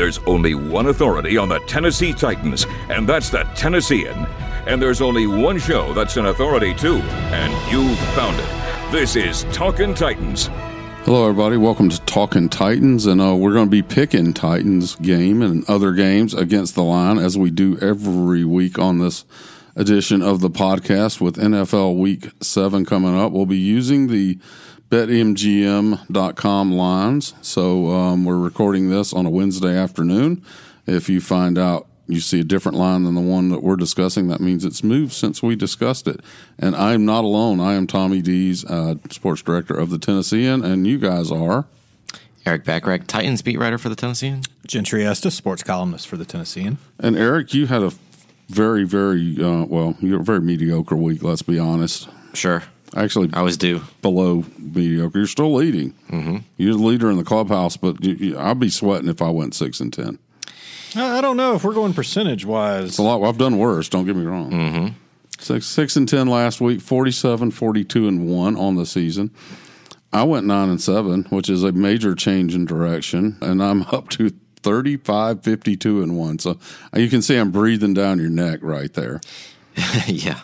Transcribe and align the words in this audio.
There's 0.00 0.16
only 0.20 0.54
one 0.54 0.86
authority 0.86 1.36
on 1.36 1.50
the 1.50 1.58
Tennessee 1.66 2.14
Titans, 2.14 2.64
and 2.88 3.06
that's 3.06 3.28
the 3.28 3.42
Tennessean. 3.54 4.26
And 4.66 4.80
there's 4.80 5.02
only 5.02 5.26
one 5.26 5.58
show 5.58 5.92
that's 5.92 6.16
an 6.16 6.24
authority 6.24 6.72
too, 6.72 6.96
and 6.96 7.52
you 7.70 7.94
found 8.14 8.40
it. 8.40 8.90
This 8.90 9.14
is 9.14 9.44
Talkin' 9.52 9.92
Titans. 9.92 10.48
Hello, 11.04 11.28
everybody. 11.28 11.58
Welcome 11.58 11.90
to 11.90 12.00
Talking 12.06 12.48
Titans, 12.48 13.04
and 13.04 13.20
uh, 13.20 13.36
we're 13.36 13.52
going 13.52 13.66
to 13.66 13.70
be 13.70 13.82
picking 13.82 14.32
Titans 14.32 14.94
game 14.96 15.42
and 15.42 15.68
other 15.68 15.92
games 15.92 16.32
against 16.32 16.76
the 16.76 16.82
line 16.82 17.18
as 17.18 17.36
we 17.36 17.50
do 17.50 17.76
every 17.82 18.42
week 18.42 18.78
on 18.78 19.00
this 19.00 19.26
edition 19.76 20.22
of 20.22 20.40
the 20.40 20.48
podcast. 20.48 21.20
With 21.20 21.36
NFL 21.36 21.98
Week 21.98 22.30
Seven 22.40 22.86
coming 22.86 23.20
up, 23.20 23.32
we'll 23.32 23.44
be 23.44 23.58
using 23.58 24.06
the 24.06 24.38
BetMGM.com 24.90 26.72
lines. 26.72 27.34
So 27.42 27.90
um, 27.90 28.24
we're 28.24 28.38
recording 28.38 28.90
this 28.90 29.12
on 29.12 29.24
a 29.24 29.30
Wednesday 29.30 29.76
afternoon. 29.76 30.44
If 30.86 31.08
you 31.08 31.20
find 31.20 31.56
out 31.56 31.86
you 32.08 32.18
see 32.18 32.40
a 32.40 32.44
different 32.44 32.76
line 32.76 33.04
than 33.04 33.14
the 33.14 33.20
one 33.20 33.50
that 33.50 33.62
we're 33.62 33.76
discussing, 33.76 34.26
that 34.28 34.40
means 34.40 34.64
it's 34.64 34.82
moved 34.82 35.12
since 35.12 35.42
we 35.42 35.54
discussed 35.54 36.08
it. 36.08 36.20
And 36.58 36.74
I'm 36.74 37.04
not 37.04 37.22
alone. 37.22 37.60
I 37.60 37.74
am 37.74 37.86
Tommy 37.86 38.20
Deas, 38.20 38.64
uh, 38.64 38.96
sports 39.10 39.42
director 39.42 39.74
of 39.74 39.90
the 39.90 39.98
Tennessean, 39.98 40.64
and 40.64 40.86
you 40.86 40.98
guys 40.98 41.30
are. 41.30 41.66
Erik 42.44 42.64
Bacharach, 42.64 43.06
Titans 43.06 43.42
beat 43.42 43.58
writer 43.58 43.78
for 43.78 43.90
the 43.90 43.96
Tennessean. 43.96 44.42
Gentry 44.66 45.06
Estes, 45.06 45.34
sports 45.34 45.62
columnist 45.62 46.08
for 46.08 46.16
the 46.16 46.24
Tennessean. 46.24 46.78
And 46.98 47.16
Eric, 47.16 47.54
you 47.54 47.66
had 47.68 47.82
a 47.82 47.92
very, 48.48 48.82
very, 48.82 49.36
uh, 49.40 49.66
well, 49.66 49.94
you're 50.00 50.20
a 50.20 50.24
very 50.24 50.40
mediocre 50.40 50.96
week, 50.96 51.22
let's 51.22 51.42
be 51.42 51.60
honest. 51.60 52.08
Sure. 52.34 52.64
Actually, 52.96 53.30
I 53.32 53.42
was 53.42 53.56
due. 53.56 53.82
below 54.02 54.44
mediocre. 54.58 55.18
You're 55.18 55.26
still 55.26 55.54
leading. 55.54 55.92
Mm-hmm. 56.10 56.38
You're 56.56 56.74
the 56.74 56.82
leader 56.82 57.10
in 57.10 57.16
the 57.16 57.24
clubhouse, 57.24 57.76
but 57.76 58.02
you, 58.04 58.14
you, 58.14 58.38
I'd 58.38 58.58
be 58.58 58.68
sweating 58.70 59.08
if 59.08 59.22
I 59.22 59.30
went 59.30 59.54
six 59.54 59.80
and 59.80 59.92
ten. 59.92 60.18
I 60.96 61.18
I 61.18 61.20
don't 61.20 61.36
know 61.36 61.54
if 61.54 61.62
we're 61.64 61.74
going 61.74 61.94
percentage 61.94 62.44
wise. 62.44 62.88
It's 62.88 62.98
a 62.98 63.02
lot. 63.02 63.22
I've 63.22 63.38
done 63.38 63.58
worse. 63.58 63.88
Don't 63.88 64.06
get 64.06 64.16
me 64.16 64.24
wrong. 64.24 64.50
Mm-hmm. 64.50 64.86
Six 65.38 65.66
six 65.66 65.96
and 65.96 66.08
ten 66.08 66.26
last 66.26 66.60
week. 66.60 66.80
47, 66.80 67.50
42 67.52 68.08
and 68.08 68.28
one 68.28 68.56
on 68.56 68.76
the 68.76 68.84
season. 68.86 69.30
I 70.12 70.24
went 70.24 70.46
nine 70.46 70.68
and 70.68 70.80
seven, 70.80 71.22
which 71.30 71.48
is 71.48 71.62
a 71.62 71.70
major 71.70 72.16
change 72.16 72.54
in 72.54 72.64
direction, 72.64 73.38
and 73.40 73.62
I'm 73.62 73.82
up 73.92 74.08
to 74.10 74.30
35, 74.62 75.42
52 75.42 76.02
and 76.02 76.18
one. 76.18 76.38
So 76.40 76.58
you 76.94 77.08
can 77.08 77.22
see 77.22 77.36
I'm 77.36 77.52
breathing 77.52 77.94
down 77.94 78.18
your 78.18 78.28
neck 78.28 78.58
right 78.62 78.92
there. 78.92 79.20
yeah. 80.06 80.40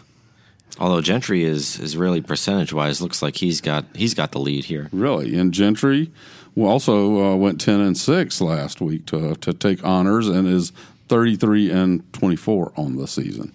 Although 0.78 1.00
Gentry 1.00 1.44
is 1.44 1.78
is 1.80 1.96
really 1.96 2.20
percentage 2.20 2.72
wise, 2.72 3.00
looks 3.00 3.22
like 3.22 3.36
he's 3.36 3.60
got 3.60 3.84
he's 3.94 4.14
got 4.14 4.32
the 4.32 4.38
lead 4.41 4.64
here. 4.66 4.88
Really, 4.92 5.36
and 5.38 5.52
Gentry 5.52 6.10
also 6.56 7.32
uh, 7.32 7.36
went 7.36 7.60
ten 7.60 7.80
and 7.80 7.96
six 7.96 8.41
last 8.41 8.80
week 8.80 9.06
to 9.06 9.34
to 9.36 9.52
take 9.52 9.82
honors 9.84 10.28
and 10.28 10.47
is 10.48 10.72
33 11.08 11.70
and 11.70 12.12
24 12.12 12.72
on 12.77 12.97
the 12.97 13.06
season. 13.06 13.52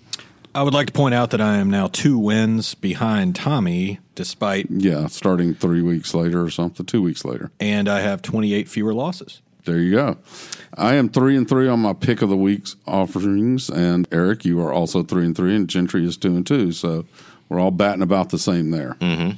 I 0.55 0.63
would 0.63 0.73
like 0.73 0.87
to 0.87 0.93
point 0.93 1.13
out 1.15 1.31
that 1.31 1.41
I 1.41 1.57
am 1.57 1.69
now 1.69 1.87
two 1.87 2.17
wins 2.17 2.75
behind 2.75 3.35
Tommy, 3.35 3.99
despite, 4.15 4.67
Yeah, 4.69 5.07
starting 5.07 5.53
three 5.53 5.81
weeks 5.81 6.13
later 6.13 6.41
or 6.41 6.49
something, 6.49 6.85
two 6.85 7.01
weeks 7.01 7.23
later. 7.25 7.51
and 7.59 7.87
I 7.87 8.01
have 8.01 8.21
28 8.21 8.67
fewer 8.67 8.93
losses. 8.93 9.41
There 9.65 9.79
you 9.79 9.91
go. 9.91 10.17
I 10.75 10.95
am 10.95 11.09
three 11.09 11.37
and 11.37 11.47
three 11.47 11.67
on 11.67 11.79
my 11.79 11.93
pick 11.93 12.21
of 12.21 12.29
the 12.29 12.37
week's 12.37 12.75
offerings, 12.87 13.69
and 13.69 14.07
Eric, 14.11 14.45
you 14.45 14.59
are 14.61 14.73
also 14.73 15.03
three 15.03 15.25
and 15.25 15.35
three, 15.35 15.55
and 15.55 15.67
Gentry 15.67 16.05
is 16.05 16.17
two 16.17 16.35
and 16.35 16.45
two. 16.45 16.71
So 16.71 17.05
we're 17.49 17.59
all 17.59 17.71
batting 17.71 18.01
about 18.01 18.29
the 18.29 18.39
same 18.39 18.71
there. 18.71 18.95
Mm-hmm. 19.01 19.31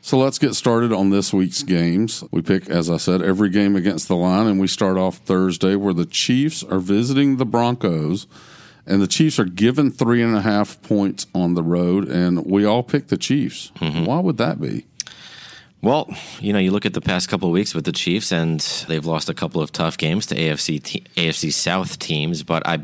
So 0.00 0.18
let's 0.18 0.38
get 0.38 0.54
started 0.54 0.92
on 0.92 1.10
this 1.10 1.32
week's 1.32 1.62
games. 1.62 2.24
We 2.30 2.42
pick, 2.42 2.68
as 2.68 2.90
I 2.90 2.98
said, 2.98 3.22
every 3.22 3.48
game 3.48 3.74
against 3.74 4.08
the 4.08 4.16
line, 4.16 4.46
and 4.46 4.60
we 4.60 4.66
start 4.66 4.98
off 4.98 5.18
Thursday 5.18 5.76
where 5.76 5.94
the 5.94 6.04
Chiefs 6.04 6.62
are 6.62 6.78
visiting 6.78 7.36
the 7.36 7.46
Broncos, 7.46 8.26
and 8.86 9.00
the 9.00 9.06
Chiefs 9.06 9.38
are 9.38 9.46
given 9.46 9.90
three 9.90 10.22
and 10.22 10.36
a 10.36 10.42
half 10.42 10.80
points 10.82 11.26
on 11.34 11.54
the 11.54 11.62
road, 11.62 12.06
and 12.06 12.44
we 12.44 12.66
all 12.66 12.82
pick 12.82 13.08
the 13.08 13.16
Chiefs. 13.16 13.72
Why 14.04 14.20
would 14.20 14.36
that 14.36 14.60
be? 14.60 14.84
Well, 15.84 16.08
you 16.40 16.54
know, 16.54 16.58
you 16.58 16.70
look 16.70 16.86
at 16.86 16.94
the 16.94 17.02
past 17.02 17.28
couple 17.28 17.46
of 17.48 17.52
weeks 17.52 17.74
with 17.74 17.84
the 17.84 17.92
Chiefs, 17.92 18.32
and 18.32 18.58
they've 18.88 19.04
lost 19.04 19.28
a 19.28 19.34
couple 19.34 19.60
of 19.60 19.70
tough 19.70 19.98
games 19.98 20.24
to 20.26 20.34
AFC 20.34 20.82
te- 20.82 21.04
AFC 21.14 21.52
South 21.52 21.98
teams. 21.98 22.42
But 22.42 22.66
I, 22.66 22.78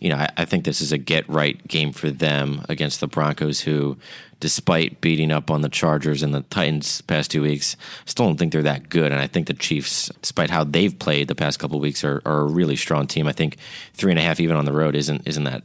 you 0.00 0.08
know, 0.08 0.16
I, 0.16 0.30
I 0.38 0.44
think 0.46 0.64
this 0.64 0.80
is 0.80 0.90
a 0.90 0.96
get 0.96 1.28
right 1.28 1.64
game 1.68 1.92
for 1.92 2.10
them 2.10 2.64
against 2.70 3.00
the 3.00 3.06
Broncos, 3.08 3.60
who, 3.60 3.98
despite 4.40 5.02
beating 5.02 5.30
up 5.30 5.50
on 5.50 5.60
the 5.60 5.68
Chargers 5.68 6.22
and 6.22 6.34
the 6.34 6.40
Titans 6.48 7.02
past 7.02 7.30
two 7.30 7.42
weeks, 7.42 7.76
still 8.06 8.24
don't 8.26 8.38
think 8.38 8.52
they're 8.54 8.62
that 8.62 8.88
good. 8.88 9.12
And 9.12 9.20
I 9.20 9.26
think 9.26 9.48
the 9.48 9.54
Chiefs, 9.54 10.10
despite 10.22 10.48
how 10.48 10.64
they've 10.64 10.98
played 10.98 11.28
the 11.28 11.34
past 11.34 11.58
couple 11.58 11.76
of 11.76 11.82
weeks, 11.82 12.04
are, 12.04 12.22
are 12.24 12.40
a 12.40 12.46
really 12.46 12.76
strong 12.76 13.06
team. 13.06 13.26
I 13.28 13.32
think 13.32 13.58
three 13.92 14.12
and 14.12 14.18
a 14.18 14.22
half 14.22 14.40
even 14.40 14.56
on 14.56 14.64
the 14.64 14.72
road 14.72 14.96
isn't 14.96 15.28
isn't 15.28 15.44
that 15.44 15.62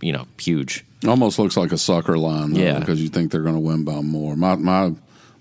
you 0.00 0.10
know 0.12 0.26
huge. 0.40 0.84
Almost 1.06 1.38
looks 1.38 1.56
like 1.56 1.70
a 1.70 1.78
sucker 1.78 2.18
line, 2.18 2.52
though, 2.52 2.60
Yeah. 2.60 2.78
because 2.80 3.00
you 3.00 3.08
think 3.08 3.30
they're 3.30 3.42
going 3.42 3.54
to 3.54 3.60
win 3.60 3.84
by 3.84 4.00
more. 4.00 4.34
My 4.34 4.56
my 4.56 4.92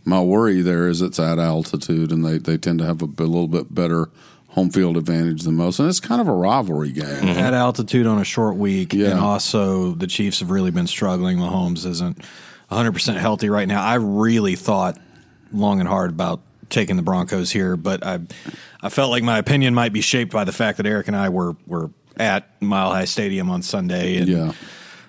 my 0.06 0.22
worry 0.22 0.62
there 0.62 0.88
is 0.88 1.02
it's 1.02 1.20
at 1.20 1.40
altitude, 1.40 2.12
and 2.12 2.26
they, 2.26 2.38
they 2.38 2.58
tend 2.58 2.80
to 2.80 2.86
have 2.86 3.02
a, 3.02 3.08
bit- 3.08 3.28
little 3.28 3.48
bit 3.48 3.74
better 3.74 4.10
home 4.50 4.70
field 4.70 4.98
advantage 4.98 5.44
than 5.44 5.56
most, 5.56 5.80
and 5.80 5.88
it's 5.88 6.00
kind 6.02 6.20
of 6.20 6.28
a 6.28 6.34
rivalry 6.34 6.92
game. 6.92 7.06
Mm-hmm. 7.06 7.40
At 7.40 7.54
altitude 7.54 8.06
on 8.06 8.20
a 8.20 8.24
short 8.26 8.56
week, 8.58 8.94
Yeah. 8.94 9.12
and 9.12 9.20
also 9.20 9.92
the 9.94 10.08
Chiefs 10.08 10.40
have 10.42 10.52
really 10.52 10.72
been 10.72 10.88
struggling. 10.88 11.38
Mahomes 11.38 11.86
isn't 11.86 12.18
100% 12.70 13.18
healthy 13.18 13.50
right 13.50 13.68
now. 13.68 13.82
I 13.82 13.96
really 13.96 14.56
thought 14.56 14.98
long 15.54 15.80
and 15.80 15.88
hard 15.88 16.10
about 16.12 16.42
taking 16.70 16.96
the 16.96 17.02
Broncos 17.02 17.52
here, 17.52 17.76
but 17.78 18.06
I 18.06 18.20
I 18.82 18.90
felt 18.90 19.12
like 19.12 19.24
my 19.24 19.38
opinion 19.38 19.74
might 19.74 19.94
be 19.94 20.02
shaped 20.02 20.32
by 20.34 20.44
the 20.46 20.52
fact 20.54 20.78
that 20.78 20.86
Eric 20.86 21.08
and 21.08 21.16
I 21.16 21.30
were 21.30 21.56
were 21.68 21.92
at 22.18 22.50
Mile 22.62 22.92
High 22.92 23.06
Stadium 23.06 23.50
on 23.50 23.62
Sunday 23.62 24.18
and 24.18 24.28
Yeah. 24.28 24.52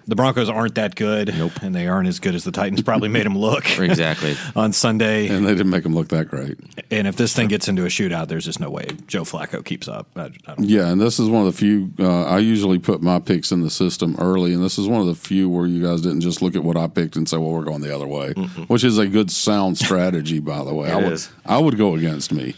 The 0.07 0.17
Broncos 0.17 0.49
aren't 0.49 0.75
that 0.77 0.95
good. 0.95 1.35
Nope. 1.37 1.63
And 1.63 1.75
they 1.75 1.87
aren't 1.87 2.09
as 2.09 2.19
good 2.19 2.35
as 2.35 2.45
the 2.45 2.53
Titans 2.53 2.83
probably 2.83 3.09
made 3.09 3.27
them 3.27 3.37
look. 3.37 3.65
Exactly. 3.83 4.37
on 4.57 4.73
Sunday. 4.73 5.29
And 5.29 5.45
they 5.45 5.55
didn't 5.55 5.71
make 5.71 5.83
them 5.83 5.95
look 5.95 6.09
that 6.09 6.29
great. 6.29 6.57
And 6.91 7.07
if 7.07 7.17
this 7.17 7.35
thing 7.35 7.49
gets 7.49 7.69
into 7.69 7.83
a 7.85 7.89
shootout, 7.89 8.29
there's 8.29 8.45
just 8.45 8.61
no 8.61 8.71
way 8.71 8.87
Joe 9.07 9.23
Flacco 9.25 9.65
keeps 9.65 9.89
up. 9.89 10.09
I, 10.15 10.27
I 10.27 10.29
don't, 10.55 10.65
Yeah, 10.65 10.89
and 10.89 11.01
this 11.01 11.19
is 11.19 11.29
one 11.29 11.47
of 11.47 11.53
the 11.53 11.59
few. 11.59 11.93
Uh, 11.99 12.25
I 12.25 12.39
usually 12.39 12.79
put 12.79 13.03
my 13.03 13.19
picks 13.19 13.51
in 13.51 13.61
the 13.63 13.71
system 13.71 14.17
early, 14.19 14.55
and 14.55 14.63
this 14.63 14.79
is 14.79 14.87
one 14.87 15.01
of 15.01 15.09
the 15.09 15.15
few 15.15 15.49
where 15.49 15.67
you 15.67 15.83
guys 15.83 16.01
didn't 16.01 16.21
just 16.21 16.43
look 16.43 16.55
at 16.55 16.63
what 16.63 16.77
I 16.77 16.87
picked 16.87 17.17
and 17.17 17.29
say, 17.29 17.37
"Well, 17.39 17.51
we're 17.51 17.65
going 17.65 17.83
the 17.83 17.95
other 17.95 18.07
way," 18.07 18.33
which 18.69 18.85
is 18.85 18.99
a 18.99 19.07
good 19.07 19.31
sound 19.31 19.79
strategy, 19.79 20.39
by 20.39 20.63
the 20.65 20.75
way. 20.75 20.91
I 20.93 20.97
would, 20.97 21.13
is. 21.13 21.31
I 21.45 21.59
would 21.59 21.77
go 21.77 21.95
against 21.95 22.33
me. 22.33 22.55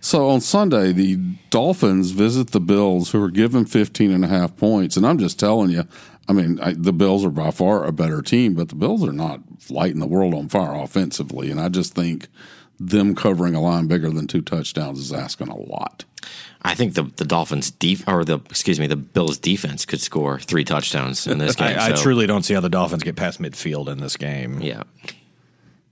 So 0.00 0.28
on 0.28 0.40
Sunday, 0.40 0.92
the 0.92 1.16
Dolphins 1.50 2.12
visit 2.12 2.50
the 2.50 2.60
Bills, 2.60 3.10
who 3.10 3.22
are 3.22 3.30
given 3.30 3.64
15 3.64 4.10
and 4.10 4.24
a 4.24 4.28
half 4.28 4.56
points. 4.56 4.96
And 4.96 5.06
I'm 5.06 5.18
just 5.18 5.38
telling 5.38 5.70
you, 5.70 5.84
I 6.28 6.32
mean, 6.32 6.60
I, 6.60 6.74
the 6.74 6.92
Bills 6.92 7.24
are 7.24 7.30
by 7.30 7.50
far 7.50 7.84
a 7.84 7.92
better 7.92 8.20
team, 8.20 8.54
but 8.54 8.68
the 8.68 8.74
Bills 8.74 9.02
are 9.06 9.12
not 9.12 9.40
lighting 9.70 10.00
the 10.00 10.06
world 10.06 10.34
on 10.34 10.48
fire 10.48 10.74
offensively. 10.74 11.50
And 11.50 11.60
I 11.60 11.68
just 11.68 11.94
think 11.94 12.28
them 12.78 13.14
covering 13.14 13.54
a 13.54 13.60
line 13.60 13.86
bigger 13.86 14.10
than 14.10 14.26
two 14.26 14.42
touchdowns 14.42 14.98
is 14.98 15.12
asking 15.12 15.48
a 15.48 15.56
lot. 15.56 16.04
I 16.62 16.74
think 16.74 16.94
the 16.94 17.04
the 17.04 17.24
Dolphins 17.24 17.70
def- 17.70 18.06
or 18.06 18.24
the 18.24 18.40
excuse 18.50 18.78
me 18.78 18.86
the 18.86 18.96
Bills 18.96 19.38
defense 19.38 19.86
could 19.86 20.00
score 20.00 20.38
three 20.38 20.64
touchdowns 20.64 21.26
in 21.26 21.38
this 21.38 21.54
game. 21.56 21.78
I, 21.78 21.88
I 21.88 21.92
truly 21.92 22.26
don't 22.26 22.42
see 22.42 22.54
how 22.54 22.60
the 22.60 22.68
Dolphins 22.68 23.02
get 23.04 23.16
past 23.16 23.40
midfield 23.40 23.88
in 23.88 23.98
this 23.98 24.16
game. 24.16 24.60
yeah. 24.60 24.82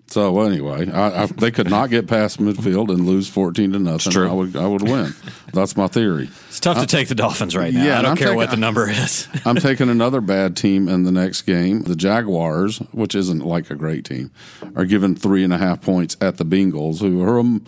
So 0.08 0.40
anyway, 0.42 0.88
I, 0.90 1.24
I, 1.24 1.26
they 1.26 1.50
could 1.50 1.68
not 1.68 1.90
get 1.90 2.06
past 2.06 2.38
midfield 2.38 2.90
and 2.90 3.06
lose 3.06 3.28
fourteen 3.28 3.72
to 3.72 3.78
nothing. 3.80 4.12
true. 4.12 4.28
I 4.28 4.32
would, 4.32 4.54
I 4.56 4.66
would 4.66 4.82
win. 4.82 5.14
That's 5.52 5.76
my 5.76 5.88
theory. 5.88 6.28
It's 6.48 6.60
tough 6.60 6.78
to 6.78 6.86
take 6.86 7.08
the 7.08 7.16
Dolphins 7.16 7.56
right 7.56 7.74
now. 7.74 7.84
yeah, 7.84 7.98
I 7.98 8.02
don't 8.02 8.12
I'm 8.12 8.16
care 8.16 8.28
taking- 8.28 8.36
what 8.36 8.50
the 8.50 8.56
number 8.56 8.88
is. 8.88 9.26
I'm 9.44 9.56
taking 9.56 9.88
another 9.90 10.20
bad 10.20 10.56
team 10.56 10.88
in 10.88 11.02
the 11.02 11.10
next 11.10 11.42
game. 11.42 11.82
The 11.82 11.96
Jaguars, 11.96 12.78
which 12.92 13.16
isn't 13.16 13.40
like 13.40 13.68
a 13.70 13.74
great 13.74 14.04
team, 14.04 14.30
are 14.76 14.84
given 14.84 15.16
three 15.16 15.42
and 15.42 15.52
a 15.52 15.58
half 15.58 15.82
points 15.82 16.16
at 16.20 16.36
the 16.36 16.44
Bengals, 16.44 17.00
who 17.00 17.22
are. 17.22 17.40
Um, 17.40 17.64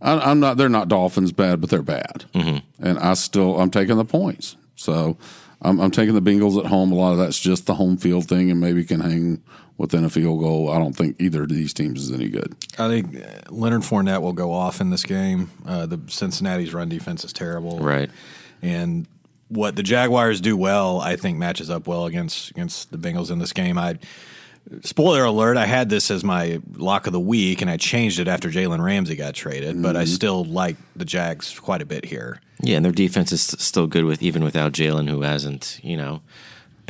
I, 0.00 0.18
I'm 0.18 0.38
not. 0.38 0.56
They're 0.58 0.68
not 0.68 0.86
Dolphins 0.88 1.32
bad, 1.32 1.60
but 1.60 1.68
they're 1.70 1.82
bad, 1.82 2.24
mm-hmm. 2.32 2.58
and 2.84 2.98
I 3.00 3.14
still 3.14 3.60
I'm 3.60 3.70
taking 3.70 3.96
the 3.96 4.04
points. 4.04 4.56
So 4.76 5.16
I'm, 5.60 5.80
I'm 5.80 5.90
taking 5.90 6.14
the 6.14 6.22
Bengals 6.22 6.58
at 6.58 6.66
home. 6.66 6.92
A 6.92 6.94
lot 6.94 7.12
of 7.12 7.18
that's 7.18 7.38
just 7.40 7.66
the 7.66 7.74
home 7.74 7.96
field 7.96 8.28
thing, 8.28 8.50
and 8.52 8.60
maybe 8.60 8.84
can 8.84 9.00
hang 9.00 9.42
within 9.78 10.04
a 10.04 10.10
field 10.10 10.40
goal. 10.40 10.70
I 10.70 10.78
don't 10.78 10.94
think 10.94 11.16
either 11.20 11.42
of 11.42 11.48
these 11.48 11.72
teams 11.72 12.02
is 12.02 12.12
any 12.12 12.28
good. 12.28 12.54
I 12.78 12.88
think 12.88 13.16
uh, 13.16 13.50
Leonard 13.50 13.82
Fournette 13.82 14.22
will 14.22 14.32
go 14.32 14.52
off 14.52 14.80
in 14.80 14.90
this 14.90 15.02
game. 15.02 15.50
Uh, 15.66 15.86
the 15.86 16.00
Cincinnati's 16.06 16.74
run 16.74 16.88
defense 16.88 17.24
is 17.24 17.32
terrible. 17.32 17.78
Right. 17.78 18.10
And 18.62 19.06
what 19.48 19.76
the 19.76 19.82
Jaguars 19.82 20.40
do 20.40 20.56
well, 20.56 21.00
I 21.00 21.16
think, 21.16 21.38
matches 21.38 21.68
up 21.68 21.86
well 21.86 22.06
against 22.06 22.50
against 22.50 22.90
the 22.90 22.98
Bengals 22.98 23.30
in 23.30 23.38
this 23.38 23.52
game. 23.52 23.76
I 23.76 23.98
spoiler 24.82 25.24
alert, 25.24 25.56
I 25.56 25.66
had 25.66 25.88
this 25.88 26.10
as 26.10 26.24
my 26.24 26.60
lock 26.76 27.06
of 27.06 27.12
the 27.12 27.20
week, 27.20 27.60
and 27.60 27.70
I 27.70 27.76
changed 27.76 28.18
it 28.18 28.28
after 28.28 28.48
Jalen 28.48 28.82
Ramsey 28.82 29.16
got 29.16 29.34
traded. 29.34 29.82
But 29.82 29.96
I 29.96 30.04
still 30.04 30.44
like 30.44 30.76
the 30.96 31.04
Jags 31.04 31.58
quite 31.58 31.82
a 31.82 31.86
bit 31.86 32.04
here. 32.04 32.40
Yeah, 32.60 32.76
and 32.76 32.84
their 32.84 32.92
defense 32.92 33.32
is 33.32 33.42
still 33.42 33.86
good 33.86 34.04
with 34.04 34.22
even 34.22 34.44
without 34.44 34.72
Jalen, 34.72 35.08
who 35.08 35.22
hasn't 35.22 35.80
you 35.82 35.96
know 35.96 36.22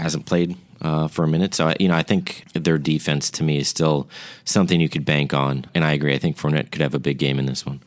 hasn't 0.02 0.26
played 0.26 0.56
uh, 0.80 1.08
for 1.08 1.24
a 1.24 1.28
minute. 1.28 1.54
So 1.54 1.68
I- 1.68 1.76
you 1.80 1.88
know, 1.88 1.94
I 1.94 2.02
think 2.02 2.44
their 2.54 2.78
defense 2.78 3.30
to 3.32 3.44
me 3.44 3.58
is 3.58 3.68
still 3.68 4.08
something 4.44 4.80
you 4.80 4.88
could 4.88 5.04
bank 5.04 5.32
on. 5.32 5.64
And 5.74 5.84
I 5.84 5.92
agree. 5.92 6.14
I 6.14 6.18
think 6.18 6.36
Fournette 6.36 6.70
could 6.70 6.82
have 6.82 6.94
a 6.94 6.98
big 6.98 7.18
game 7.18 7.38
in 7.38 7.46
this 7.46 7.64
one. 7.64 7.80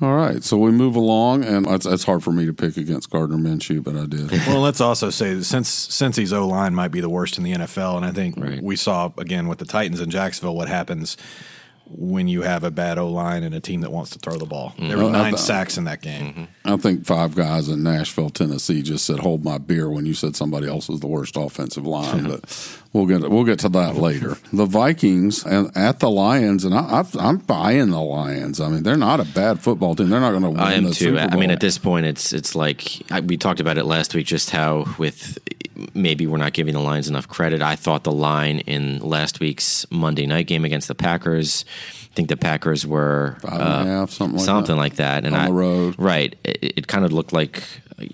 All 0.00 0.16
right, 0.16 0.42
so 0.42 0.56
we 0.58 0.72
move 0.72 0.96
along, 0.96 1.44
and 1.44 1.64
it's, 1.68 1.86
it's 1.86 2.02
hard 2.02 2.24
for 2.24 2.32
me 2.32 2.44
to 2.44 2.52
pick 2.52 2.76
against 2.76 3.08
Gardner 3.08 3.36
Minshew, 3.36 3.84
but 3.84 3.94
I 3.94 4.06
did. 4.06 4.32
Well, 4.48 4.58
let's 4.60 4.80
also 4.80 5.10
say 5.10 5.34
that 5.34 5.44
since 5.44 6.16
his 6.16 6.32
O 6.32 6.44
line 6.48 6.74
might 6.74 6.88
be 6.88 7.00
the 7.00 7.08
worst 7.08 7.38
in 7.38 7.44
the 7.44 7.52
NFL, 7.52 7.98
and 7.98 8.04
I 8.04 8.10
think 8.10 8.36
Right. 8.36 8.60
we 8.60 8.74
saw 8.74 9.12
again 9.16 9.46
with 9.46 9.58
the 9.60 9.64
Titans 9.64 10.00
in 10.00 10.10
Jacksonville 10.10 10.56
what 10.56 10.66
happens 10.66 11.16
when 11.94 12.28
you 12.28 12.42
have 12.42 12.64
a 12.64 12.70
bad 12.70 12.98
O 12.98 13.08
line 13.08 13.42
and 13.42 13.54
a 13.54 13.60
team 13.60 13.80
that 13.82 13.90
wants 13.90 14.10
to 14.10 14.18
throw 14.18 14.36
the 14.36 14.46
ball. 14.46 14.70
Mm-hmm. 14.70 14.88
There 14.88 14.98
were 14.98 15.10
nine 15.10 15.36
sacks 15.36 15.76
in 15.76 15.84
that 15.84 16.02
game. 16.02 16.32
Mm-hmm. 16.32 16.72
I 16.72 16.76
think 16.76 17.06
five 17.06 17.34
guys 17.34 17.68
in 17.68 17.82
Nashville, 17.82 18.30
Tennessee, 18.30 18.82
just 18.82 19.04
said 19.04 19.20
"hold 19.20 19.44
my 19.44 19.58
beer" 19.58 19.90
when 19.90 20.06
you 20.06 20.14
said 20.14 20.36
somebody 20.36 20.68
else 20.68 20.88
was 20.88 21.00
the 21.00 21.06
worst 21.06 21.36
offensive 21.36 21.86
line. 21.86 22.24
but 22.28 22.48
we'll 22.92 23.06
get 23.06 23.28
we'll 23.28 23.44
get 23.44 23.58
to 23.60 23.68
that 23.70 23.96
later. 23.96 24.36
The 24.52 24.66
Vikings 24.66 25.44
and 25.44 25.70
at 25.76 26.00
the 26.00 26.10
Lions, 26.10 26.64
and 26.64 26.74
I, 26.74 27.04
I'm 27.18 27.38
buying 27.38 27.90
the 27.90 28.00
Lions. 28.00 28.60
I 28.60 28.68
mean, 28.68 28.82
they're 28.82 28.96
not 28.96 29.20
a 29.20 29.24
bad 29.24 29.60
football 29.60 29.94
team. 29.94 30.10
They're 30.10 30.20
not 30.20 30.30
going 30.30 30.42
to 30.42 30.50
win 30.50 30.60
I 30.60 30.74
am 30.74 30.84
the 30.84 30.94
too. 30.94 31.18
I 31.18 31.36
mean, 31.36 31.50
at 31.50 31.60
this 31.60 31.78
point, 31.78 32.06
it's 32.06 32.32
it's 32.32 32.54
like 32.54 33.10
I, 33.10 33.20
we 33.20 33.36
talked 33.36 33.60
about 33.60 33.78
it 33.78 33.84
last 33.84 34.14
week. 34.14 34.26
Just 34.26 34.50
how 34.50 34.86
with 34.98 35.38
maybe 35.94 36.26
we're 36.26 36.38
not 36.38 36.52
giving 36.52 36.74
the 36.74 36.80
Lions 36.80 37.08
enough 37.08 37.28
credit. 37.28 37.62
I 37.62 37.76
thought 37.76 38.04
the 38.04 38.12
line 38.12 38.60
in 38.60 38.98
last 38.98 39.40
week's 39.40 39.86
Monday 39.90 40.26
night 40.26 40.46
game 40.46 40.64
against 40.64 40.88
the 40.88 40.94
Packers. 40.94 41.64
I 42.10 42.14
think 42.14 42.28
the 42.28 42.36
Packers 42.36 42.86
were 42.86 43.38
Five 43.40 43.52
and 43.54 43.62
a 43.62 43.64
uh, 43.64 43.84
half, 43.84 44.10
something 44.10 44.36
like 44.36 44.44
something 44.44 44.76
that. 44.76 44.80
like 44.80 44.96
that. 44.96 45.24
And 45.24 45.34
On 45.34 45.40
I, 45.40 45.46
the 45.46 45.52
road. 45.52 45.94
right? 45.98 46.36
It, 46.44 46.78
it 46.78 46.86
kind 46.86 47.06
of 47.06 47.12
looked 47.12 47.32
like 47.32 47.62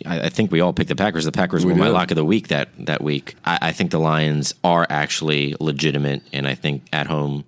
I, 0.07 0.21
I 0.23 0.29
think 0.29 0.51
we 0.53 0.61
all 0.61 0.73
picked 0.73 0.89
the 0.89 0.97
Packers. 0.97 1.25
The 1.25 1.33
Packers 1.33 1.65
We 1.65 1.73
were 1.73 1.79
my 1.79 1.87
did. 1.87 1.93
lock 1.93 2.11
of 2.11 2.17
the 2.17 2.25
week 2.25 2.49
that 2.49 2.69
that 2.87 3.03
week. 3.03 3.37
I, 3.45 3.59
I 3.63 3.73
think 3.73 3.91
the 3.91 3.99
Lions 4.01 4.55
are 4.65 4.87
actually 4.91 5.55
legitimate, 5.61 6.23
and 6.33 6.47
I 6.49 6.55
think 6.55 6.85
at 6.93 7.07
home 7.07 7.45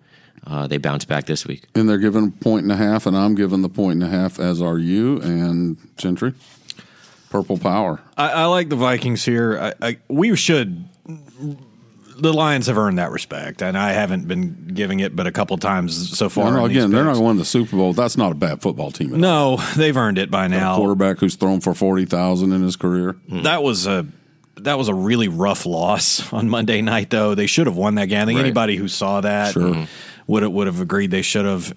uh, 0.46 0.66
they 0.66 0.78
bounce 0.78 1.04
back 1.04 1.26
this 1.26 1.46
week. 1.46 1.64
and 1.74 1.88
they're 1.88 1.98
given 1.98 2.24
a 2.24 2.42
point 2.44 2.62
and 2.62 2.72
a 2.72 2.76
half, 2.76 3.06
and 3.06 3.16
I'm 3.16 3.34
given 3.34 3.62
the 3.62 3.68
point 3.68 4.02
and 4.02 4.04
a 4.04 4.08
half, 4.16 4.38
as 4.40 4.60
are 4.62 4.78
you 4.78 5.20
and 5.20 5.76
Gentry. 5.96 6.32
Purple 7.28 7.58
Power. 7.58 8.00
I, 8.16 8.30
I 8.30 8.44
like 8.46 8.70
the 8.70 8.76
Vikings 8.76 9.24
here. 9.24 9.56
I, 9.80 9.88
I, 9.88 9.98
we 10.08 10.34
should. 10.34 10.84
The 12.20 12.32
Lions 12.32 12.67
have 12.67 12.76
earned 12.78 12.99
that 12.99 13.11
respect, 13.11 13.62
and 13.62 13.76
I 13.78 13.93
haven't 13.93 14.28
been 14.28 14.69
giving 14.75 15.00
it, 15.00 15.17
but 15.17 15.26
a 15.26 15.32
couple 15.32 15.56
times 15.58 16.17
so 16.19 16.28
far. 16.28 16.52
Know, 16.52 16.64
again, 16.67 16.90
they're 16.90 17.05
not 17.05 17.12
going 17.14 17.22
to 17.22 17.26
win 17.28 17.37
the 17.38 17.44
Super 17.44 17.76
Bowl. 17.76 17.93
That's 17.93 18.17
not 18.17 18.32
a 18.32 18.34
bad 18.34 18.61
football 18.62 18.90
team. 18.90 19.08
at 19.08 19.12
all. 19.14 19.56
No, 19.58 19.64
they've 19.76 19.96
earned 19.96 20.19
it 20.19 20.31
by 20.31 20.46
A 20.46 20.49
now. 20.49 20.76
quarterback 20.76 21.19
who's 21.19 21.34
thrown 21.37 21.61
for 21.61 21.75
forty 21.75 22.05
thousand 22.05 22.52
in 22.52 22.62
his 22.62 22.76
career. 22.76 23.12
Hmm. 23.28 23.43
That 23.43 23.62
was 23.62 23.87
a 23.87 24.06
that 24.56 24.76
was 24.76 24.88
a 24.88 24.94
really 24.94 25.28
rough 25.28 25.64
loss 25.64 26.31
on 26.34 26.49
Monday 26.50 26.82
night, 26.82 27.11
though. 27.11 27.34
They 27.34 27.46
should 27.46 27.67
have 27.67 27.76
won 27.76 27.94
that 27.94 28.06
game. 28.06 28.20
I 28.20 28.25
think 28.26 28.37
Right. 28.37 28.44
anybody 28.44 28.76
who 28.76 28.88
saw 28.88 29.20
that 29.23 29.52
Sure. 29.55 29.87
would 30.26 30.44
would 30.46 30.66
have 30.66 30.81
agreed 30.81 31.11
they 31.11 31.23
should 31.23 31.46
have. 31.46 31.73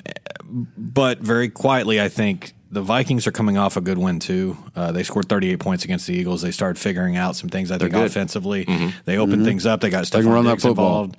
But 0.78 1.19
very 1.19 1.50
quietly, 1.50 2.00
I 2.01 2.10
think 2.10 2.54
the 2.74 2.81
Vikings 2.81 3.28
are 3.28 3.31
coming 3.31 3.58
off 3.58 3.78
a 3.78 3.81
good 3.81 3.98
win 3.98 4.20
too. 4.20 4.58
Uh, 4.75 4.92
they 4.92 5.04
scored 5.04 5.30
38 5.30 5.60
points 5.60 5.84
against 5.86 6.08
the 6.08 6.14
Eagles. 6.14 6.42
They 6.42 6.52
started 6.52 6.80
figuring 6.80 7.16
out 7.16 7.36
some 7.36 7.50
things. 7.50 7.72
I 7.72 7.78
think 7.78 7.92
good. 7.92 8.06
offensively, 8.06 8.66
they 9.06 9.18
opened 9.18 9.46
things 9.46 9.66
up. 9.66 9.81
They 9.81 9.90
got 9.90 10.08
stuff 10.08 10.24
can 10.24 10.31
run 10.31 10.46
that 10.46 10.62
football. 10.62 11.04
involved. 11.04 11.18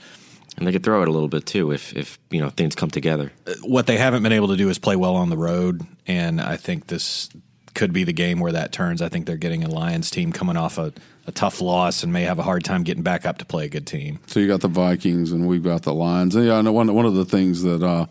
And 0.56 0.66
they 0.66 0.72
could 0.72 0.84
throw 0.84 1.02
it 1.02 1.08
a 1.08 1.10
little 1.10 1.28
bit 1.28 1.46
too 1.46 1.72
if 1.72 1.96
if 1.96 2.18
you 2.30 2.40
know 2.40 2.50
things 2.50 2.74
come 2.74 2.90
together. 2.90 3.32
what 3.62 3.86
they 3.86 3.96
haven't 3.96 4.22
been 4.22 4.32
able 4.32 4.48
to 4.48 4.56
do 4.56 4.68
is 4.68 4.78
play 4.78 4.94
well 4.94 5.16
on 5.16 5.30
the 5.30 5.36
road, 5.36 5.82
and 6.06 6.40
I 6.40 6.56
think 6.56 6.86
this 6.86 7.28
could 7.74 7.92
be 7.92 8.04
the 8.04 8.12
game 8.12 8.38
where 8.38 8.52
that 8.52 8.72
turns. 8.72 9.02
I 9.02 9.08
think 9.08 9.26
they're 9.26 9.36
getting 9.36 9.64
a 9.64 9.68
Lions 9.68 10.10
team 10.10 10.32
coming 10.32 10.56
off 10.56 10.78
a, 10.78 10.92
a 11.26 11.32
tough 11.32 11.60
loss 11.60 12.04
and 12.04 12.12
may 12.12 12.22
have 12.22 12.38
a 12.38 12.42
hard 12.42 12.64
time 12.64 12.84
getting 12.84 13.02
back 13.02 13.26
up 13.26 13.38
to 13.38 13.44
play 13.44 13.66
a 13.66 13.68
good 13.68 13.86
team. 13.86 14.20
So 14.26 14.38
you 14.38 14.46
got 14.46 14.60
the 14.60 14.68
Vikings 14.68 15.32
and 15.32 15.48
we've 15.48 15.64
got 15.64 15.82
the 15.82 15.92
Lions. 15.92 16.36
And 16.36 16.46
yeah, 16.46 16.54
I 16.54 16.62
know 16.62 16.72
one 16.72 16.92
one 16.94 17.06
of 17.06 17.14
the 17.14 17.24
things 17.24 17.62
that 17.62 17.82
uh, 17.82 18.06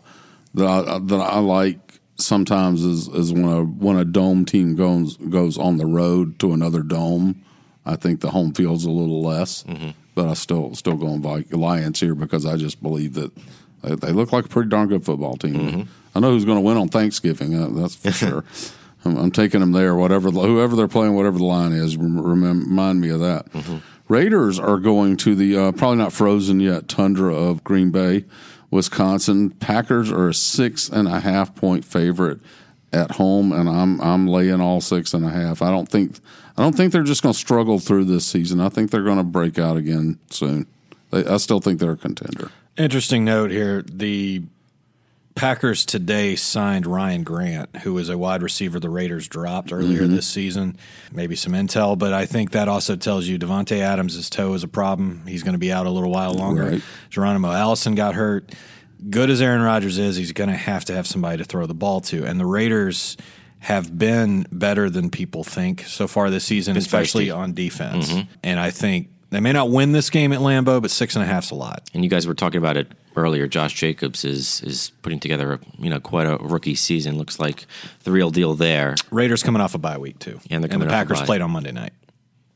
that 0.54 0.66
I, 0.66 0.98
that 0.98 1.20
I 1.20 1.38
like 1.38 1.93
sometimes 2.16 2.84
is 2.84 3.08
is 3.08 3.32
when 3.32 3.44
a 3.44 3.62
when 3.64 3.96
a 3.96 4.04
dome 4.04 4.44
team 4.44 4.74
goes 4.76 5.16
goes 5.16 5.58
on 5.58 5.76
the 5.76 5.86
road 5.86 6.38
to 6.40 6.52
another 6.52 6.82
dome. 6.82 7.42
I 7.86 7.96
think 7.96 8.20
the 8.20 8.30
home 8.30 8.52
field's 8.54 8.84
a 8.86 8.90
little 8.90 9.20
less, 9.22 9.64
but 10.14 10.26
I 10.28 10.34
still 10.34 10.74
still 10.74 10.96
going 10.96 11.20
Vi- 11.20 11.44
Lions 11.56 12.00
here 12.00 12.14
because 12.14 12.46
I 12.46 12.56
just 12.56 12.82
believe 12.82 13.14
that 13.14 13.30
they, 13.82 13.94
they 13.94 14.12
look 14.12 14.32
like 14.32 14.46
a 14.46 14.48
pretty 14.48 14.70
darn 14.70 14.88
good 14.88 15.04
football 15.04 15.36
team. 15.36 15.88
I 16.14 16.20
know 16.20 16.30
who's 16.30 16.44
going 16.46 16.56
to 16.58 16.62
win 16.64 16.76
on 16.78 16.88
Thanksgiving. 16.88 17.54
Uh, 17.54 17.68
that's 17.80 17.96
for 17.96 18.10
sure. 18.24 18.44
I'm, 19.04 19.16
I'm 19.18 19.30
taking 19.30 19.60
them 19.60 19.72
there. 19.72 19.94
Whatever 19.94 20.30
whoever 20.30 20.76
they're 20.76 20.88
playing, 20.88 21.14
whatever 21.14 21.36
the 21.38 21.44
line 21.44 21.72
is, 21.72 21.96
rem- 21.98 22.18
remind 22.20 23.00
me 23.02 23.10
of 23.10 23.20
that. 23.20 23.46
Raiders 24.08 24.58
are 24.58 24.78
going 24.78 25.16
to 25.18 25.34
the 25.34 25.56
uh, 25.56 25.72
probably 25.72 25.96
not 25.98 26.12
frozen 26.12 26.60
yet 26.60 26.88
tundra 26.88 27.34
of 27.34 27.64
Green 27.64 27.90
Bay, 27.90 28.24
Wisconsin. 28.74 29.50
Packers 29.50 30.10
are 30.10 30.28
a 30.28 30.34
six 30.34 30.88
and 30.88 31.06
a 31.06 31.20
half 31.20 31.54
point 31.54 31.84
favorite 31.84 32.40
at 32.92 33.12
home, 33.12 33.52
and 33.52 33.68
I'm 33.68 34.00
I'm 34.00 34.26
laying 34.26 34.60
all 34.60 34.80
six 34.80 35.14
and 35.14 35.24
a 35.24 35.30
half. 35.30 35.62
I 35.62 35.70
don't 35.70 35.88
think 35.88 36.18
I 36.58 36.62
don't 36.62 36.76
think 36.76 36.92
they're 36.92 37.04
just 37.04 37.22
going 37.22 37.32
to 37.32 37.38
struggle 37.38 37.78
through 37.78 38.06
this 38.06 38.26
season. 38.26 38.60
I 38.60 38.68
think 38.68 38.90
they're 38.90 39.04
going 39.04 39.18
to 39.18 39.24
break 39.24 39.60
out 39.60 39.76
again 39.76 40.18
soon. 40.28 40.66
They, 41.10 41.24
I 41.24 41.36
still 41.36 41.60
think 41.60 41.78
they're 41.78 41.92
a 41.92 41.96
contender. 41.96 42.50
Interesting 42.76 43.24
note 43.24 43.52
here: 43.52 43.82
the 43.82 44.42
Packers 45.34 45.84
today 45.84 46.36
signed 46.36 46.86
Ryan 46.86 47.24
Grant, 47.24 47.76
who 47.78 47.98
is 47.98 48.08
a 48.08 48.16
wide 48.16 48.42
receiver 48.42 48.78
the 48.78 48.88
Raiders 48.88 49.26
dropped 49.26 49.72
earlier 49.72 50.02
Mm-hmm. 50.02 50.14
this 50.14 50.26
season. 50.26 50.76
Maybe 51.12 51.34
some 51.34 51.52
intel, 51.54 51.98
but 51.98 52.12
I 52.12 52.24
think 52.26 52.52
that 52.52 52.68
also 52.68 52.94
tells 52.94 53.26
you 53.26 53.38
Davante 53.38 53.80
Adams' 53.80 54.30
toe 54.30 54.54
is 54.54 54.62
a 54.62 54.68
problem. 54.68 55.22
He's 55.26 55.42
going 55.42 55.54
to 55.54 55.58
be 55.58 55.72
out 55.72 55.86
a 55.86 55.90
little 55.90 56.10
while 56.12 56.34
longer. 56.34 56.64
Right. 56.64 56.82
Geronimo 57.10 57.50
Allison 57.50 57.94
got 57.96 58.14
hurt. 58.14 58.52
Good 59.10 59.28
as 59.28 59.42
Aaron 59.42 59.60
Rodgers 59.62 59.98
is, 59.98 60.16
he's 60.16 60.32
going 60.32 60.50
to 60.50 60.56
have 60.56 60.84
to 60.86 60.94
have 60.94 61.06
somebody 61.06 61.38
to 61.38 61.44
throw 61.44 61.66
the 61.66 61.74
ball 61.74 62.00
to, 62.02 62.24
and 62.24 62.38
the 62.38 62.46
Raiders 62.46 63.16
have 63.58 63.98
been 63.98 64.46
better 64.52 64.88
than 64.88 65.10
people 65.10 65.42
think 65.42 65.80
so 65.86 66.06
far 66.06 66.30
this 66.30 66.44
season, 66.44 66.76
especially 66.76 67.30
on 67.30 67.54
defense. 67.54 68.10
Mm-hmm. 68.12 68.30
And 68.44 68.60
I 68.60 68.70
think 68.70 69.08
they 69.30 69.40
may 69.40 69.52
not 69.52 69.70
win 69.70 69.92
this 69.92 70.10
game 70.10 70.32
at 70.32 70.40
Lambeau, 70.40 70.80
but 70.80 70.90
six 70.90 71.16
and 71.16 71.22
a 71.24 71.26
half's 71.26 71.50
a 71.50 71.54
lot. 71.54 71.88
And 71.92 72.04
you 72.04 72.10
guys 72.10 72.26
were 72.26 72.34
talking 72.34 72.58
about 72.58 72.76
it 72.76 72.92
earlier. 73.16 73.46
Josh 73.46 73.74
Jacobs 73.74 74.24
is 74.24 74.60
is 74.62 74.92
putting 75.02 75.20
together 75.20 75.54
a, 75.54 75.60
you 75.78 75.90
know 75.90 76.00
quite 76.00 76.26
a 76.26 76.36
rookie 76.38 76.74
season. 76.74 77.18
Looks 77.18 77.38
like 77.38 77.66
the 78.04 78.12
real 78.12 78.30
deal 78.30 78.54
there. 78.54 78.94
Raiders 79.10 79.42
coming 79.42 79.60
off 79.62 79.74
a 79.74 79.78
bye 79.78 79.98
week 79.98 80.18
too, 80.18 80.40
And 80.50 80.62
they're 80.62 80.68
the 80.68 80.74
coming 80.74 80.88
off 80.88 80.94
a 80.94 80.96
Packers 80.96 81.22
played 81.22 81.40
on 81.40 81.50
Monday 81.50 81.72
night. 81.72 81.92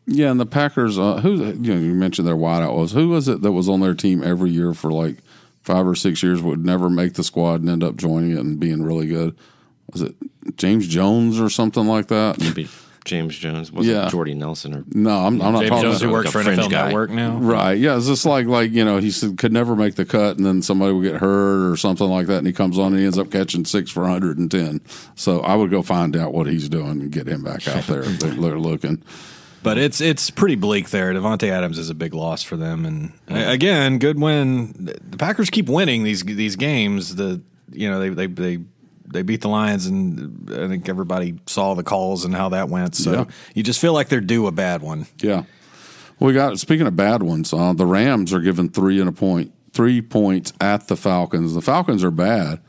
Yeah, 0.07 0.31
and 0.31 0.41
the 0.41 0.47
Packers. 0.47 0.99
Uh, 0.99 1.21
who 1.21 1.37
you 1.37 1.75
know 1.75 1.81
you 1.81 1.95
mentioned 1.95 2.27
their 2.27 2.37
wideout 2.37 2.77
was 2.77 2.93
who 2.93 3.09
was 3.09 3.29
it 3.29 3.43
that 3.43 3.53
was 3.53 3.69
on 3.69 3.81
their 3.81 3.95
team 3.95 4.23
every 4.23 4.51
year 4.51 4.73
for 4.75 4.91
like 4.91 5.19
five 5.63 5.87
or 5.87 5.95
six 5.95 6.23
years 6.23 6.41
would 6.41 6.65
never 6.65 6.89
make 6.89 7.15
the 7.15 7.23
squad 7.23 7.61
and 7.61 7.69
end 7.69 7.85
up 7.85 7.97
joining 7.97 8.33
it 8.33 8.39
and 8.39 8.59
being 8.59 8.83
really 8.83 9.07
good. 9.07 9.37
Was 9.93 10.01
it 10.03 10.15
James 10.57 10.89
Jones 10.89 11.39
or 11.39 11.51
something 11.51 11.87
like 11.87 12.09
that? 12.09 12.39
Maybe 13.11 13.23
James 13.23 13.37
Jones 13.39 13.73
was 13.73 13.87
Yeah. 13.87 14.07
it 14.07 14.11
Jordy 14.11 14.35
Nelson 14.35 14.75
or 14.75 14.85
No, 14.93 15.11
I'm, 15.11 15.41
I'm 15.41 15.53
not 15.53 15.59
James 15.61 15.71
talking 15.71 15.83
Jones, 15.85 16.01
who 16.01 16.07
about. 16.09 16.13
work- 16.13 16.25
works 16.25 16.29
a 16.29 16.33
for 16.33 16.43
fringe 16.45 16.61
NFL 16.61 16.71
guy. 16.71 16.87
Network 16.87 17.11
now. 17.11 17.37
Right. 17.39 17.79
Yeah. 17.79 17.97
It's 17.97 18.07
just 18.07 18.27
like 18.27 18.47
like 18.47 18.73
you 18.73 18.85
know 18.85 18.99
he 18.99 19.11
said 19.11 19.39
could 19.39 19.53
never 19.53 19.75
make 19.77 19.95
the 19.95 20.05
cut, 20.05 20.37
and 20.37 20.45
then 20.47 20.63
somebody 20.63 20.93
would 20.93 21.05
get 21.05 21.17
hurt 21.21 21.71
or 21.73 21.77
something 21.77 22.07
like 22.09 22.27
that, 22.29 22.39
and 22.39 22.47
he 22.47 22.53
comes 22.53 22.79
on 22.79 22.93
and 22.93 22.99
he 23.01 23.05
ends 23.05 23.19
up 23.19 23.31
catching 23.31 23.65
six 23.65 23.91
for 23.91 24.03
110. 24.03 24.81
So 25.15 25.41
I 25.41 25.55
would 25.55 25.71
go 25.71 25.83
find 25.83 26.17
out 26.17 26.33
what 26.33 26.47
he's 26.47 26.69
doing 26.69 27.01
and 27.01 27.11
get 27.11 27.27
him 27.27 27.43
back 27.43 27.67
out 27.69 27.85
there 27.85 28.03
if 28.03 28.19
they're 28.21 28.31
they're 28.35 28.59
looking. 28.59 29.03
But 29.63 29.77
it's 29.77 30.01
it's 30.01 30.31
pretty 30.31 30.55
bleak 30.55 30.91
there. 30.91 31.13
Davante 31.13 31.49
Adams 31.51 31.79
is 31.79 31.91
a 31.91 31.95
big 31.95 32.15
loss 32.15 32.43
for 32.45 32.57
them, 32.57 32.85
and 32.87 33.13
a- 33.29 33.51
again, 33.51 33.99
good 33.99 34.19
win. 34.21 34.73
The 35.11 35.17
Packers 35.19 35.51
keep 35.51 35.69
winning 35.69 36.05
these 36.05 36.23
these 36.23 36.55
games. 36.57 37.17
The 37.17 37.41
you 37.73 37.91
know 37.91 37.99
they 37.99 38.09
they 38.11 38.27
they. 38.27 38.59
They 39.11 39.23
beat 39.23 39.41
the 39.41 39.49
Lions, 39.49 39.87
and 39.87 40.51
I 40.53 40.69
think 40.69 40.89
everybody 40.89 41.39
saw 41.47 41.75
the 41.75 41.83
calls 41.83 42.25
and 42.25 42.35
how 42.35 42.51
that 42.51 42.69
went. 42.69 42.95
So 42.97 43.13
Yeah. 43.13 43.25
you 43.55 43.63
just 43.63 43.81
feel 43.81 43.93
like 43.93 44.09
they're 44.09 44.21
due 44.21 44.47
a 44.47 44.53
bad 44.53 44.83
one. 44.83 45.07
Yeah. 45.21 45.45
We 46.21 46.33
got 46.33 46.59
speaking 46.59 46.87
of 46.87 46.97
bad 46.97 47.23
ones, 47.23 47.53
uh, 47.53 47.73
the 47.73 47.87
Rams 47.87 48.33
are 48.33 48.41
given 48.41 48.69
three 48.69 48.99
and 49.01 49.09
a 49.09 49.13
point, 49.13 49.53
three 49.73 50.03
points 50.03 50.53
at 50.61 50.89
the 50.89 50.97
Falcons. 50.97 51.55
The 51.55 51.63
Falcons 51.63 52.03
are 52.03 52.11
bad, 52.11 52.61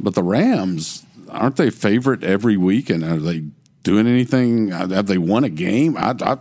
but 0.00 0.14
the 0.14 0.22
Rams 0.22 1.04
aren't 1.30 1.56
they 1.56 1.70
favorite 1.70 2.22
every 2.24 2.56
week? 2.56 2.88
And 2.90 3.04
are 3.04 3.16
they 3.18 3.44
doing 3.82 4.06
anything? 4.06 4.68
Have 4.68 5.06
they 5.06 5.18
won 5.18 5.44
a 5.44 5.48
game? 5.50 5.96
I, 5.98 6.14
I, 6.22 6.38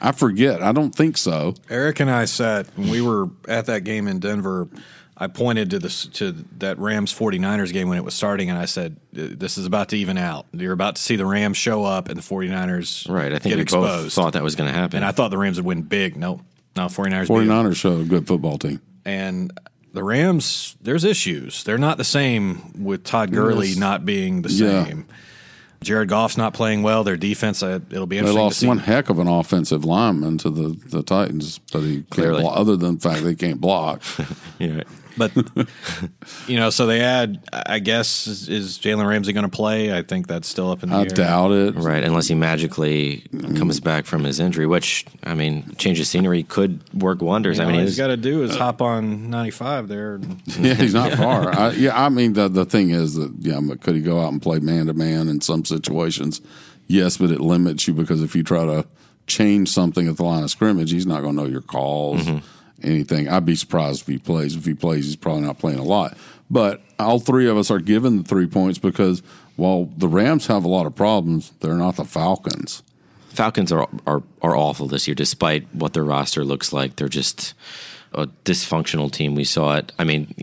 I 0.00 0.12
forget. 0.12 0.62
I 0.62 0.72
don't 0.72 0.94
think 0.94 1.16
so. 1.18 1.54
Eric 1.70 2.00
and 2.00 2.10
I 2.10 2.24
sat 2.24 2.66
when 2.76 2.88
we 2.90 3.00
were 3.00 3.28
at 3.46 3.66
that 3.66 3.84
game 3.84 4.08
in 4.08 4.18
Denver. 4.18 4.68
I 5.18 5.28
pointed 5.28 5.70
to 5.70 5.78
this 5.78 6.06
to 6.06 6.32
that 6.58 6.78
Rams 6.78 7.12
49ers 7.12 7.72
game 7.72 7.88
when 7.88 7.96
it 7.96 8.04
was 8.04 8.14
starting, 8.14 8.50
and 8.50 8.58
I 8.58 8.66
said, 8.66 8.96
"This 9.12 9.56
is 9.56 9.64
about 9.64 9.88
to 9.90 9.96
even 9.96 10.18
out. 10.18 10.44
You're 10.52 10.72
about 10.74 10.96
to 10.96 11.02
see 11.02 11.16
the 11.16 11.24
Rams 11.24 11.56
show 11.56 11.84
up, 11.84 12.08
and 12.10 12.18
the 12.18 12.22
49ers 12.22 13.08
right. 13.08 13.32
I 13.32 13.38
think 13.38 13.44
get 13.52 13.56
we 13.56 13.62
exposed." 13.62 14.04
both 14.06 14.12
thought 14.12 14.32
that 14.34 14.42
was 14.42 14.56
going 14.56 14.70
to 14.70 14.78
happen. 14.78 14.96
and 14.98 15.04
I 15.06 15.12
thought 15.12 15.30
the 15.30 15.38
Rams 15.38 15.56
would 15.56 15.64
win 15.66 15.82
big. 15.82 16.16
No, 16.16 16.42
no, 16.76 16.86
49ers. 16.86 17.28
49ers 17.28 17.76
show 17.76 18.00
a 18.00 18.04
good 18.04 18.26
football 18.26 18.58
team. 18.58 18.80
and 19.06 19.52
the 19.94 20.04
Rams, 20.04 20.76
there's 20.82 21.04
issues. 21.04 21.64
They're 21.64 21.78
not 21.78 21.96
the 21.96 22.04
same 22.04 22.84
with 22.84 23.02
Todd 23.04 23.32
Gurley 23.32 23.68
Yes. 23.68 23.76
not 23.78 24.04
being 24.04 24.42
the 24.42 24.50
Yeah. 24.52 24.84
same. 24.84 25.06
Jared 25.82 26.08
Goff's 26.10 26.36
not 26.36 26.52
playing 26.52 26.82
well. 26.82 27.02
Their 27.04 27.16
defense, 27.16 27.62
uh, 27.62 27.78
it'll 27.90 28.06
be 28.06 28.16
They 28.16 28.20
interesting 28.20 28.36
to 28.38 28.42
lost 28.44 28.58
see. 28.60 28.66
one 28.66 28.78
heck 28.78 29.08
of 29.08 29.18
an 29.18 29.28
offensive 29.28 29.84
lineman 29.86 30.36
to 30.38 30.50
the, 30.50 30.76
the 30.90 31.02
Titans, 31.02 31.60
but 31.72 31.80
he 31.80 31.96
can't 31.96 32.10
Clearly. 32.10 32.42
block, 32.42 32.58
other 32.58 32.76
than 32.76 32.96
the 32.96 33.00
fact 33.00 33.24
they 33.24 33.34
can't 33.34 33.60
block. 33.60 34.02
yeah. 34.58 34.82
But 35.16 35.32
you 36.46 36.58
know, 36.58 36.70
so 36.70 36.86
they 36.86 37.00
add. 37.00 37.42
I 37.52 37.78
guess 37.78 38.26
is, 38.26 38.48
is 38.48 38.78
Jalen 38.78 39.08
Ramsey 39.08 39.32
going 39.32 39.48
to 39.48 39.54
play? 39.54 39.96
I 39.96 40.02
think 40.02 40.26
that's 40.26 40.48
still 40.48 40.70
up 40.70 40.82
in 40.82 40.90
the 40.90 40.96
I 40.96 41.00
air. 41.00 41.06
doubt 41.06 41.52
it. 41.52 41.74
Right, 41.76 42.04
unless 42.04 42.28
he 42.28 42.34
magically 42.34 43.24
comes 43.56 43.80
back 43.80 44.06
from 44.06 44.24
his 44.24 44.40
injury, 44.40 44.66
which 44.66 45.06
I 45.24 45.34
mean, 45.34 45.74
change 45.76 46.00
of 46.00 46.06
scenery 46.06 46.42
could 46.42 46.80
work 46.94 47.22
wonders. 47.22 47.56
You 47.58 47.62
know, 47.62 47.68
I 47.68 47.72
mean, 47.72 47.80
all 47.80 47.86
he's 47.86 47.96
he's 47.96 47.98
got 47.98 48.08
to 48.08 48.16
do 48.16 48.42
is 48.42 48.52
uh, 48.52 48.58
hop 48.58 48.82
on 48.82 49.30
ninety 49.30 49.50
five 49.50 49.88
there. 49.88 50.16
and- 50.16 50.42
Yeah, 50.58 50.74
he's 50.74 50.94
not 50.94 51.12
far. 51.14 51.54
I, 51.56 51.70
yeah, 51.72 52.04
I 52.04 52.08
mean 52.08 52.32
the 52.34 52.48
the 52.48 52.64
thing 52.64 52.90
is 52.90 53.14
that 53.14 53.32
yeah, 53.40 53.60
but 53.60 53.80
could 53.80 53.94
he 53.94 54.00
go 54.02 54.20
out 54.20 54.32
and 54.32 54.40
play 54.42 54.58
man 54.58 54.86
to 54.86 54.94
man 54.94 55.28
in 55.28 55.40
some 55.40 55.64
situations? 55.64 56.40
Yes, 56.88 57.16
but 57.16 57.30
it 57.30 57.40
limits 57.40 57.88
you 57.88 57.94
because 57.94 58.22
if 58.22 58.36
you 58.36 58.42
try 58.42 58.64
to 58.64 58.86
change 59.26 59.68
something 59.70 60.06
at 60.08 60.16
the 60.16 60.22
line 60.24 60.44
of 60.44 60.50
scrimmage, 60.50 60.92
he's 60.92 61.06
not 61.06 61.20
going 61.22 61.36
to 61.36 61.42
know 61.42 61.48
your 61.48 61.60
calls, 61.62 62.22
mm-hmm. 62.22 62.38
Anything. 62.82 63.28
I'd 63.28 63.46
be 63.46 63.56
surprised 63.56 64.02
if 64.02 64.06
he 64.06 64.18
plays. 64.18 64.56
If 64.56 64.64
he 64.64 64.74
plays, 64.74 65.06
he's 65.06 65.16
probably 65.16 65.42
not 65.42 65.58
playing 65.58 65.78
a 65.78 65.84
lot. 65.84 66.16
But 66.50 66.82
all 66.98 67.18
three 67.18 67.48
of 67.48 67.56
us 67.56 67.70
are 67.70 67.78
given 67.78 68.18
the 68.18 68.24
three 68.24 68.46
points 68.46 68.78
because 68.78 69.22
while 69.56 69.88
the 69.96 70.08
Rams 70.08 70.46
have 70.46 70.64
a 70.64 70.68
lot 70.68 70.86
of 70.86 70.94
problems, 70.94 71.52
they're 71.60 71.74
not 71.74 71.96
the 71.96 72.04
Falcons. 72.04 72.82
Falcons 73.28 73.70
are, 73.70 73.88
are 74.06 74.22
are 74.40 74.56
awful 74.56 74.86
this 74.88 75.06
year, 75.06 75.14
despite 75.14 75.66
what 75.74 75.92
their 75.92 76.04
roster 76.04 76.44
looks 76.44 76.72
like. 76.72 76.96
They're 76.96 77.08
just 77.08 77.52
a 78.14 78.26
dysfunctional 78.44 79.12
team. 79.12 79.34
We 79.34 79.44
saw 79.44 79.76
it. 79.76 79.92
I 79.98 80.04
mean, 80.04 80.34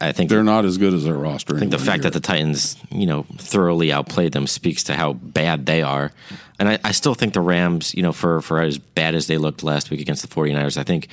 I 0.00 0.12
think 0.12 0.30
They're 0.30 0.42
not 0.42 0.64
as 0.64 0.78
good 0.78 0.92
as 0.92 1.04
their 1.04 1.14
roster. 1.14 1.56
I 1.56 1.60
think 1.60 1.70
the 1.70 1.78
fact 1.78 2.02
that 2.02 2.12
the 2.12 2.20
Titans, 2.20 2.76
you 2.90 3.06
know, 3.06 3.24
thoroughly 3.36 3.92
outplayed 3.92 4.32
them 4.32 4.46
speaks 4.46 4.84
to 4.84 4.94
how 4.94 5.12
bad 5.12 5.66
they 5.66 5.82
are. 5.82 6.10
And 6.58 6.68
I, 6.68 6.78
I 6.84 6.92
still 6.92 7.14
think 7.14 7.34
the 7.34 7.40
Rams, 7.40 7.94
you 7.94 8.02
know, 8.02 8.12
for, 8.12 8.40
for 8.40 8.60
as 8.60 8.78
bad 8.78 9.14
as 9.14 9.26
they 9.26 9.36
looked 9.36 9.62
last 9.62 9.90
week 9.90 10.00
against 10.00 10.22
the 10.22 10.34
49ers, 10.34 10.78
I 10.78 10.84
think 10.84 11.08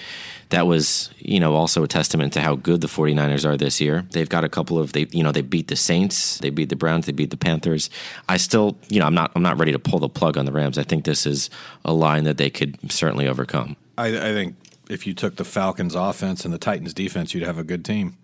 that 0.49 0.67
was, 0.67 1.09
you 1.17 1.39
know, 1.39 1.55
also 1.55 1.83
a 1.83 1.87
testament 1.87 2.33
to 2.33 2.41
how 2.41 2.55
good 2.55 2.81
the 2.81 2.87
49ers 2.87 3.45
are 3.45 3.57
this 3.57 3.81
year. 3.81 4.05
They've 4.11 4.29
got 4.29 4.43
a 4.43 4.49
couple 4.49 4.79
of 4.79 4.93
they 4.93 5.07
you 5.11 5.23
know, 5.23 5.31
they 5.31 5.41
beat 5.41 5.67
the 5.67 5.75
Saints, 5.75 6.37
they 6.37 6.49
beat 6.49 6.69
the 6.69 6.75
Browns, 6.75 7.05
they 7.05 7.11
beat 7.11 7.31
the 7.31 7.37
Panthers. 7.37 7.89
I 8.29 8.37
still, 8.37 8.77
you 8.87 8.99
know, 8.99 9.05
I'm 9.05 9.15
not 9.15 9.31
I'm 9.35 9.43
not 9.43 9.57
ready 9.57 9.71
to 9.71 9.79
pull 9.79 9.99
the 9.99 10.09
plug 10.09 10.37
on 10.37 10.45
the 10.45 10.51
Rams. 10.51 10.77
I 10.77 10.83
think 10.83 11.05
this 11.05 11.25
is 11.25 11.49
a 11.83 11.93
line 11.93 12.23
that 12.23 12.37
they 12.37 12.49
could 12.49 12.91
certainly 12.91 13.27
overcome. 13.27 13.75
I, 13.97 14.07
I 14.07 14.33
think 14.33 14.55
if 14.89 15.07
you 15.07 15.13
took 15.13 15.35
the 15.35 15.45
Falcons 15.45 15.95
offense 15.95 16.45
and 16.45 16.53
the 16.53 16.57
Titans 16.57 16.93
defense, 16.93 17.33
you'd 17.33 17.43
have 17.43 17.57
a 17.57 17.63
good 17.63 17.83
team. 17.83 18.17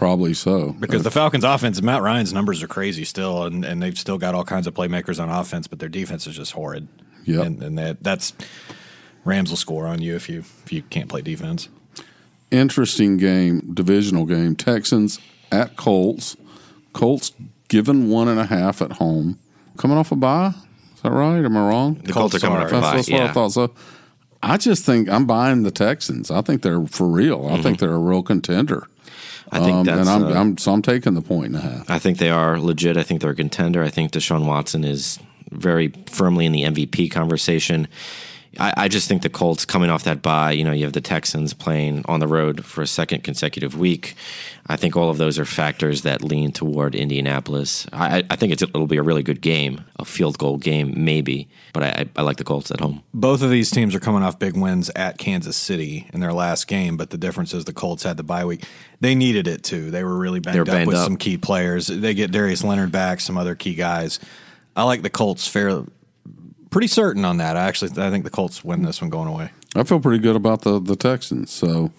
Probably 0.00 0.32
so 0.32 0.72
Because 0.80 1.02
the 1.02 1.10
Falcons 1.10 1.44
offense, 1.44 1.82
Matt 1.82 2.00
Ryan's 2.00 2.32
numbers 2.32 2.62
are 2.62 2.66
crazy 2.66 3.04
still, 3.04 3.44
and, 3.44 3.66
and 3.66 3.82
they've 3.82 3.98
still 3.98 4.16
got 4.16 4.34
all 4.34 4.44
kinds 4.44 4.66
of 4.66 4.72
playmakers 4.72 5.22
on 5.22 5.28
offense, 5.28 5.66
but 5.66 5.78
their 5.78 5.90
defense 5.90 6.26
is 6.26 6.36
just 6.36 6.52
horrid. 6.52 6.88
Yep. 7.26 7.46
and, 7.46 7.62
and 7.62 7.78
that 7.78 8.02
that's 8.02 8.32
Rams 9.26 9.50
will 9.50 9.58
score 9.58 9.86
on 9.86 10.00
you 10.00 10.16
if 10.16 10.30
you 10.30 10.38
if 10.38 10.72
you 10.72 10.80
can't 10.80 11.10
play 11.10 11.20
defense. 11.20 11.68
interesting 12.50 13.18
game, 13.18 13.74
divisional 13.74 14.24
game. 14.24 14.56
Texans 14.56 15.20
at 15.52 15.76
Colts. 15.76 16.34
Colts 16.94 17.32
given 17.68 18.08
one 18.08 18.26
and 18.26 18.40
a 18.40 18.46
half 18.46 18.80
at 18.80 18.92
home. 18.92 19.38
Coming 19.76 19.98
off 19.98 20.12
a 20.12 20.16
bye. 20.16 20.54
Is 20.94 21.02
that 21.02 21.12
right? 21.12 21.44
Am 21.44 21.56
I 21.58 21.68
wrong? 21.68 22.00
The 22.02 22.14
Colts 22.14 22.34
are 22.36 22.40
coming 22.40 22.58
off 22.58 22.68
a 22.68 22.70
That's, 22.70 22.86
bye, 22.86 22.96
that's 22.96 23.10
what 23.10 23.20
I 23.20 23.32
thought. 23.32 23.52
So 23.52 23.74
I 24.42 24.56
just 24.56 24.86
think 24.86 25.10
I'm 25.10 25.26
buying 25.26 25.62
the 25.62 25.70
Texans. 25.70 26.30
I 26.30 26.40
think 26.40 26.62
they're 26.62 26.86
for 26.86 27.06
real. 27.06 27.46
I 27.46 27.60
think 27.60 27.76
mm-hmm. 27.76 27.84
they're 27.84 27.94
a 27.94 27.98
real 27.98 28.22
contender. 28.22 28.86
I 29.52 29.58
think 29.60 29.76
Um, 29.78 29.84
that's 29.84 30.08
and 30.08 30.08
I'm, 30.08 30.24
uh, 30.36 30.40
I'm 30.40 30.58
so 30.58 30.72
I'm 30.72 30.82
taking 30.82 31.14
the 31.14 31.22
point 31.22 31.46
and 31.46 31.56
a 31.56 31.60
half. 31.60 31.90
I 31.90 31.98
think 31.98 32.18
they 32.18 32.30
are 32.30 32.58
legit. 32.58 32.96
I 32.96 33.02
think 33.02 33.20
they're 33.20 33.30
a 33.30 33.34
contender. 33.36 33.82
I 33.82 33.88
think 33.90 34.12
Deshaun 34.12 34.46
Watson 34.46 34.84
is 34.84 35.18
very 35.50 35.92
firmly 36.06 36.46
in 36.46 36.52
the 36.52 36.62
MVP 36.64 37.10
conversation. 37.10 37.88
I, 38.58 38.74
I 38.76 38.88
just 38.88 39.08
think 39.08 39.22
the 39.22 39.28
Colts 39.28 39.64
coming 39.64 39.90
off 39.90 40.04
that 40.04 40.22
bye, 40.22 40.50
you 40.52 40.64
know, 40.64 40.72
you 40.72 40.84
have 40.84 40.92
the 40.92 41.00
Texans 41.00 41.54
playing 41.54 42.02
on 42.06 42.18
the 42.18 42.26
road 42.26 42.64
for 42.64 42.82
a 42.82 42.86
second 42.86 43.22
consecutive 43.22 43.78
week. 43.78 44.16
I 44.66 44.76
think 44.76 44.96
all 44.96 45.08
of 45.08 45.18
those 45.18 45.38
are 45.38 45.44
factors 45.44 46.02
that 46.02 46.22
lean 46.22 46.50
toward 46.52 46.94
Indianapolis. 46.94 47.86
I, 47.92 48.24
I 48.28 48.36
think 48.36 48.52
it's, 48.52 48.62
it'll 48.62 48.86
be 48.86 48.96
a 48.96 49.02
really 49.02 49.22
good 49.22 49.40
game, 49.40 49.84
a 49.96 50.04
field 50.04 50.38
goal 50.38 50.58
game, 50.58 50.94
maybe, 50.96 51.48
but 51.72 51.82
I, 51.82 52.06
I 52.16 52.22
like 52.22 52.38
the 52.38 52.44
Colts 52.44 52.70
at 52.70 52.80
home. 52.80 53.02
Both 53.14 53.42
of 53.42 53.50
these 53.50 53.70
teams 53.70 53.94
are 53.94 54.00
coming 54.00 54.22
off 54.22 54.38
big 54.38 54.56
wins 54.56 54.90
at 54.96 55.18
Kansas 55.18 55.56
City 55.56 56.08
in 56.12 56.20
their 56.20 56.32
last 56.32 56.66
game, 56.66 56.96
but 56.96 57.10
the 57.10 57.18
difference 57.18 57.54
is 57.54 57.64
the 57.64 57.72
Colts 57.72 58.02
had 58.02 58.16
the 58.16 58.22
bye 58.24 58.44
week. 58.44 58.64
They 59.00 59.14
needed 59.14 59.46
it 59.46 59.62
too. 59.62 59.90
They 59.90 60.02
were 60.04 60.16
really 60.16 60.40
banged, 60.40 60.66
They're 60.66 60.80
up 60.82 60.86
with 60.86 60.96
up. 60.96 61.04
some 61.04 61.16
key 61.16 61.36
players. 61.36 61.86
They 61.86 62.14
get 62.14 62.32
Darius 62.32 62.64
Leonard 62.64 62.90
back, 62.92 63.20
some 63.20 63.38
other 63.38 63.54
key 63.54 63.74
guys. 63.74 64.18
I 64.76 64.84
like 64.84 65.02
the 65.02 65.10
Colts 65.10 65.46
fair 65.46 65.84
pretty 66.70 66.86
certain 66.86 67.24
on 67.24 67.36
that. 67.38 67.56
I 67.56 67.66
actually 67.66 67.90
I 68.02 68.10
think 68.10 68.24
the 68.24 68.30
Colts 68.30 68.64
win 68.64 68.82
this 68.82 69.00
one 69.00 69.10
going 69.10 69.28
away. 69.28 69.50
I 69.76 69.84
feel 69.84 70.00
pretty 70.00 70.20
good 70.20 70.36
about 70.36 70.62
the, 70.62 70.80
the 70.80 70.96
Texans. 70.96 71.50
So 71.50 71.92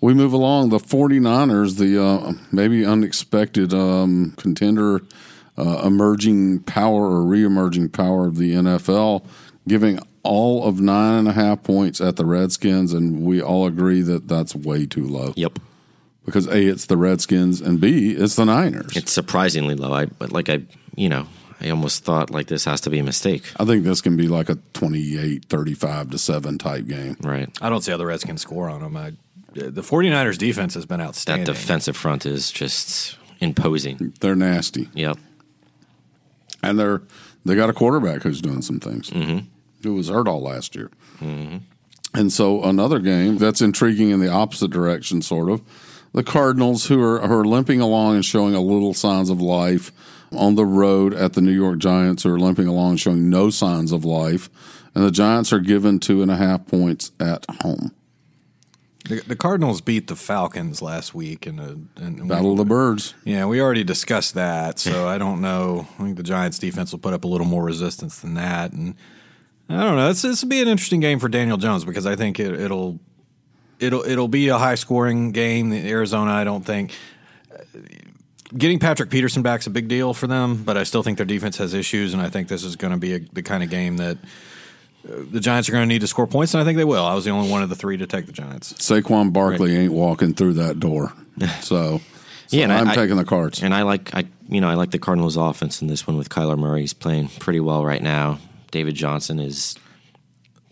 we 0.00 0.14
move 0.14 0.32
along. 0.32 0.70
The 0.70 0.78
49ers, 0.78 1.78
the 1.78 2.02
uh, 2.02 2.32
maybe 2.50 2.84
unexpected 2.84 3.72
um, 3.72 4.34
contender, 4.36 5.02
uh, 5.56 5.82
emerging 5.84 6.60
power 6.60 7.02
or 7.02 7.24
re-emerging 7.24 7.90
power 7.90 8.26
of 8.26 8.36
the 8.36 8.52
NFL, 8.54 9.24
giving 9.68 10.00
all 10.24 10.66
of 10.66 10.80
nine 10.80 11.20
and 11.20 11.28
a 11.28 11.32
half 11.32 11.62
points 11.62 12.00
at 12.00 12.16
the 12.16 12.24
Redskins, 12.24 12.92
and 12.92 13.22
we 13.22 13.40
all 13.40 13.66
agree 13.66 14.02
that 14.02 14.28
that's 14.28 14.54
way 14.54 14.86
too 14.86 15.06
low. 15.06 15.32
Yep. 15.36 15.58
Because 16.24 16.46
A, 16.46 16.66
it's 16.66 16.86
the 16.86 16.96
Redskins, 16.96 17.60
and 17.60 17.80
B, 17.80 18.12
it's 18.12 18.36
the 18.36 18.44
Niners. 18.44 18.96
It's 18.96 19.12
surprisingly 19.12 19.74
low. 19.74 19.92
I, 19.92 20.06
but 20.06 20.32
like 20.32 20.48
I, 20.48 20.62
you 20.94 21.08
know, 21.08 21.26
I 21.62 21.70
almost 21.70 22.04
thought 22.04 22.30
like 22.30 22.48
this 22.48 22.64
has 22.64 22.80
to 22.82 22.90
be 22.90 22.98
a 22.98 23.04
mistake. 23.04 23.44
I 23.56 23.64
think 23.64 23.84
this 23.84 24.00
can 24.00 24.16
be 24.16 24.28
like 24.28 24.48
a 24.48 24.56
28, 24.74 25.44
35 25.44 26.10
to 26.10 26.18
7 26.18 26.58
type 26.58 26.86
game. 26.86 27.16
Right. 27.22 27.48
I 27.60 27.68
don't 27.68 27.82
see 27.82 27.90
how 27.92 27.96
the 27.98 28.06
Redskins 28.06 28.44
can 28.44 28.50
score 28.50 28.68
on 28.68 28.80
them. 28.82 28.96
I, 28.96 29.12
the 29.52 29.82
49ers 29.82 30.38
defense 30.38 30.74
has 30.74 30.86
been 30.86 31.00
outstanding. 31.00 31.44
That 31.44 31.52
defensive 31.52 31.96
front 31.96 32.26
is 32.26 32.50
just 32.50 33.16
imposing. 33.40 34.14
They're 34.20 34.34
nasty. 34.34 34.88
Yep. 34.94 35.18
and 36.62 36.78
they're 36.78 37.02
they 37.44 37.54
got 37.56 37.70
a 37.70 37.72
quarterback 37.72 38.22
who's 38.22 38.40
doing 38.40 38.62
some 38.62 38.78
things. 38.80 39.10
Mm-hmm. 39.10 39.46
Who 39.82 39.94
was 39.94 40.08
hurt 40.08 40.28
all 40.28 40.40
last 40.42 40.76
year. 40.76 40.90
Mm-hmm. 41.20 41.58
And 42.14 42.32
so 42.32 42.62
another 42.62 42.98
game 42.98 43.38
that's 43.38 43.60
intriguing 43.60 44.10
in 44.10 44.20
the 44.20 44.28
opposite 44.28 44.70
direction, 44.70 45.22
sort 45.22 45.50
of. 45.50 45.60
The 46.12 46.22
Cardinals, 46.22 46.86
who 46.86 47.02
are, 47.02 47.26
who 47.26 47.34
are 47.34 47.44
limping 47.44 47.80
along 47.80 48.16
and 48.16 48.24
showing 48.24 48.54
a 48.54 48.60
little 48.60 48.92
signs 48.94 49.30
of 49.30 49.40
life 49.40 49.90
on 50.36 50.54
the 50.54 50.66
road 50.66 51.14
at 51.14 51.34
the 51.34 51.40
New 51.40 51.52
York 51.52 51.78
Giants, 51.78 52.22
who 52.22 52.32
are 52.32 52.38
limping 52.38 52.66
along 52.66 52.96
showing 52.96 53.30
no 53.30 53.50
signs 53.50 53.92
of 53.92 54.04
life. 54.04 54.50
And 54.94 55.04
the 55.04 55.10
Giants 55.10 55.52
are 55.52 55.58
given 55.60 55.98
two 55.98 56.22
and 56.22 56.30
a 56.30 56.36
half 56.36 56.66
points 56.66 57.12
at 57.18 57.46
home. 57.62 57.92
the, 59.08 59.20
the 59.26 59.36
Cardinals 59.36 59.80
beat 59.80 60.06
the 60.06 60.16
Falcons 60.16 60.82
last 60.82 61.14
week 61.14 61.46
in 61.46 61.58
a 61.58 62.02
in, 62.02 62.28
Battle 62.28 62.52
of 62.52 62.58
the 62.58 62.64
Birds. 62.64 63.14
Yeah, 63.24 63.46
we 63.46 63.60
already 63.60 63.84
discussed 63.84 64.34
that, 64.34 64.78
so 64.78 65.08
I 65.14 65.18
don't 65.18 65.40
know. 65.40 65.86
I 65.98 66.02
think 66.02 66.16
the 66.16 66.22
Giants 66.22 66.58
defense 66.58 66.92
will 66.92 66.98
put 66.98 67.14
up 67.14 67.24
a 67.24 67.28
little 67.28 67.46
more 67.46 67.64
resistance 67.64 68.18
than 68.18 68.34
that, 68.34 68.72
and 68.72 68.94
I 69.68 69.82
don't 69.82 69.96
know. 69.96 70.08
This 70.08 70.22
this 70.22 70.42
will 70.42 70.50
be 70.50 70.60
an 70.60 70.68
interesting 70.68 71.00
game 71.00 71.18
for 71.18 71.28
Daniel 71.28 71.56
Jones 71.56 71.84
because 71.84 72.06
I 72.06 72.16
think 72.16 72.38
it, 72.38 72.60
it'll 72.60 73.00
it'll 73.78 74.02
it'll 74.04 74.28
be 74.28 74.48
a 74.48 74.58
high 74.58 74.76
scoring 74.76 75.32
game. 75.32 75.72
Arizona, 75.72 76.32
I 76.32 76.44
don't 76.44 76.64
think. 76.64 76.92
Getting 78.56 78.78
Patrick 78.78 79.10
Peterson 79.10 79.42
back 79.42 79.60
is 79.60 79.66
a 79.66 79.70
big 79.70 79.88
deal 79.88 80.12
for 80.14 80.26
them, 80.26 80.62
but 80.64 80.76
I 80.76 80.82
still 80.84 81.02
think 81.02 81.16
their 81.16 81.26
defense 81.26 81.56
has 81.58 81.72
issues, 81.74 82.12
and 82.12 82.20
I 82.22 82.28
think 82.28 82.48
this 82.48 82.64
is 82.64 82.76
going 82.76 82.92
to 82.92 82.98
be 82.98 83.14
a, 83.14 83.18
the 83.20 83.42
kind 83.42 83.62
of 83.62 83.70
game 83.70 83.96
that 83.96 84.18
uh, 85.08 85.12
the 85.30 85.40
Giants 85.40 85.68
are 85.68 85.72
going 85.72 85.82
to 85.88 85.92
need 85.92 86.00
to 86.02 86.06
score 86.06 86.26
points, 86.26 86.52
and 86.54 86.60
I 86.60 86.64
think 86.64 86.76
they 86.76 86.84
will. 86.84 87.04
I 87.04 87.14
was 87.14 87.24
the 87.24 87.30
only 87.30 87.50
one 87.50 87.62
of 87.62 87.68
the 87.70 87.74
three 87.76 87.96
to 87.96 88.06
take 88.06 88.26
the 88.26 88.32
Giants. 88.32 88.74
Saquon 88.74 89.32
Barkley 89.32 89.74
ain't 89.76 89.92
walking 89.92 90.34
through 90.34 90.54
that 90.54 90.78
door. 90.80 91.12
So, 91.62 91.98
so 91.98 92.00
Yeah, 92.50 92.64
and 92.64 92.72
I- 92.74 92.80
I'm 92.80 92.88
I- 92.88 92.94
taking 92.94 93.16
the 93.16 93.24
Cards. 93.24 93.62
And 93.62 93.72
I 93.74 93.82
like 93.82 94.14
I 94.14 94.26
you 94.50 94.60
know 94.60 94.68
I 94.68 94.74
like 94.74 94.90
the 94.90 94.98
Cardinals 94.98 95.38
offense 95.38 95.80
in 95.80 95.88
this 95.88 96.06
one 96.06 96.18
with 96.18 96.28
Kyler 96.28 96.58
Murray. 96.58 96.82
He's 96.82 96.92
playing 96.92 97.28
pretty 97.40 97.58
well 97.60 97.82
right 97.86 98.02
now. 98.02 98.38
David 98.70 98.94
Johnson 98.96 99.40
is 99.40 99.74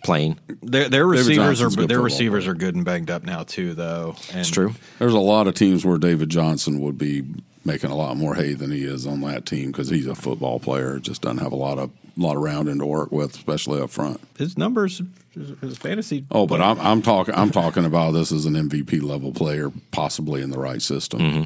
playing. 0.05 0.39
Their, 0.63 0.91
their 0.91 1.07
receivers 1.07 1.63
are 1.63 1.71
good 1.71 1.89
their 1.89 2.01
receivers 2.03 2.45
player. 2.45 2.53
are 2.53 2.57
good 2.57 2.75
and 2.75 2.85
banged 2.85 3.11
up 3.11 3.23
now 3.25 3.43
too, 3.45 3.73
though. 3.73 4.15
And 4.31 4.41
It's 4.41 4.51
true. 4.51 4.75
There's 4.99 5.15
a 5.15 5.19
lot 5.19 5.47
of 5.47 5.55
teams 5.55 5.85
where 5.85 5.97
David 5.99 6.29
Johnson 6.29 6.81
would 6.81 6.99
be 6.99 7.25
making 7.64 7.90
a 7.90 7.97
lot 7.97 8.17
more 8.17 8.35
hay 8.35 8.55
than 8.55 8.71
he 8.71 8.85
is 8.85 9.07
on 9.07 9.21
that 9.23 9.45
team 9.47 9.71
because 9.71 9.88
he's 9.90 10.07
a 10.07 10.14
football 10.14 10.59
player. 10.61 10.99
Just 10.99 11.23
doesn't 11.23 11.38
have 11.38 11.52
a 11.52 11.57
lot 11.57 11.79
of 11.79 11.90
lot 12.17 12.37
of 12.37 12.43
rounding 12.43 12.79
to 12.79 12.87
work 12.87 13.12
with, 13.12 13.35
especially 13.35 13.81
up 13.81 13.90
front. 13.90 14.21
His 14.38 14.59
numbers, 14.59 15.00
his, 15.31 15.50
his 15.61 15.79
fantasy. 15.79 16.25
Oh, 16.31 16.47
but 16.47 16.61
I'm 16.61 16.79
I'm 16.81 17.02
talking 17.02 17.35
I'm 17.35 17.50
talking 17.50 17.85
about 17.85 18.12
this 18.12 18.33
as 18.33 18.47
an 18.47 18.55
MVP 18.55 19.02
level 19.02 19.33
player, 19.33 19.71
possibly 19.90 20.43
in 20.43 20.50
the 20.50 20.59
right 20.59 20.83
system. 20.83 21.21
Mm-hmm. 21.21 21.43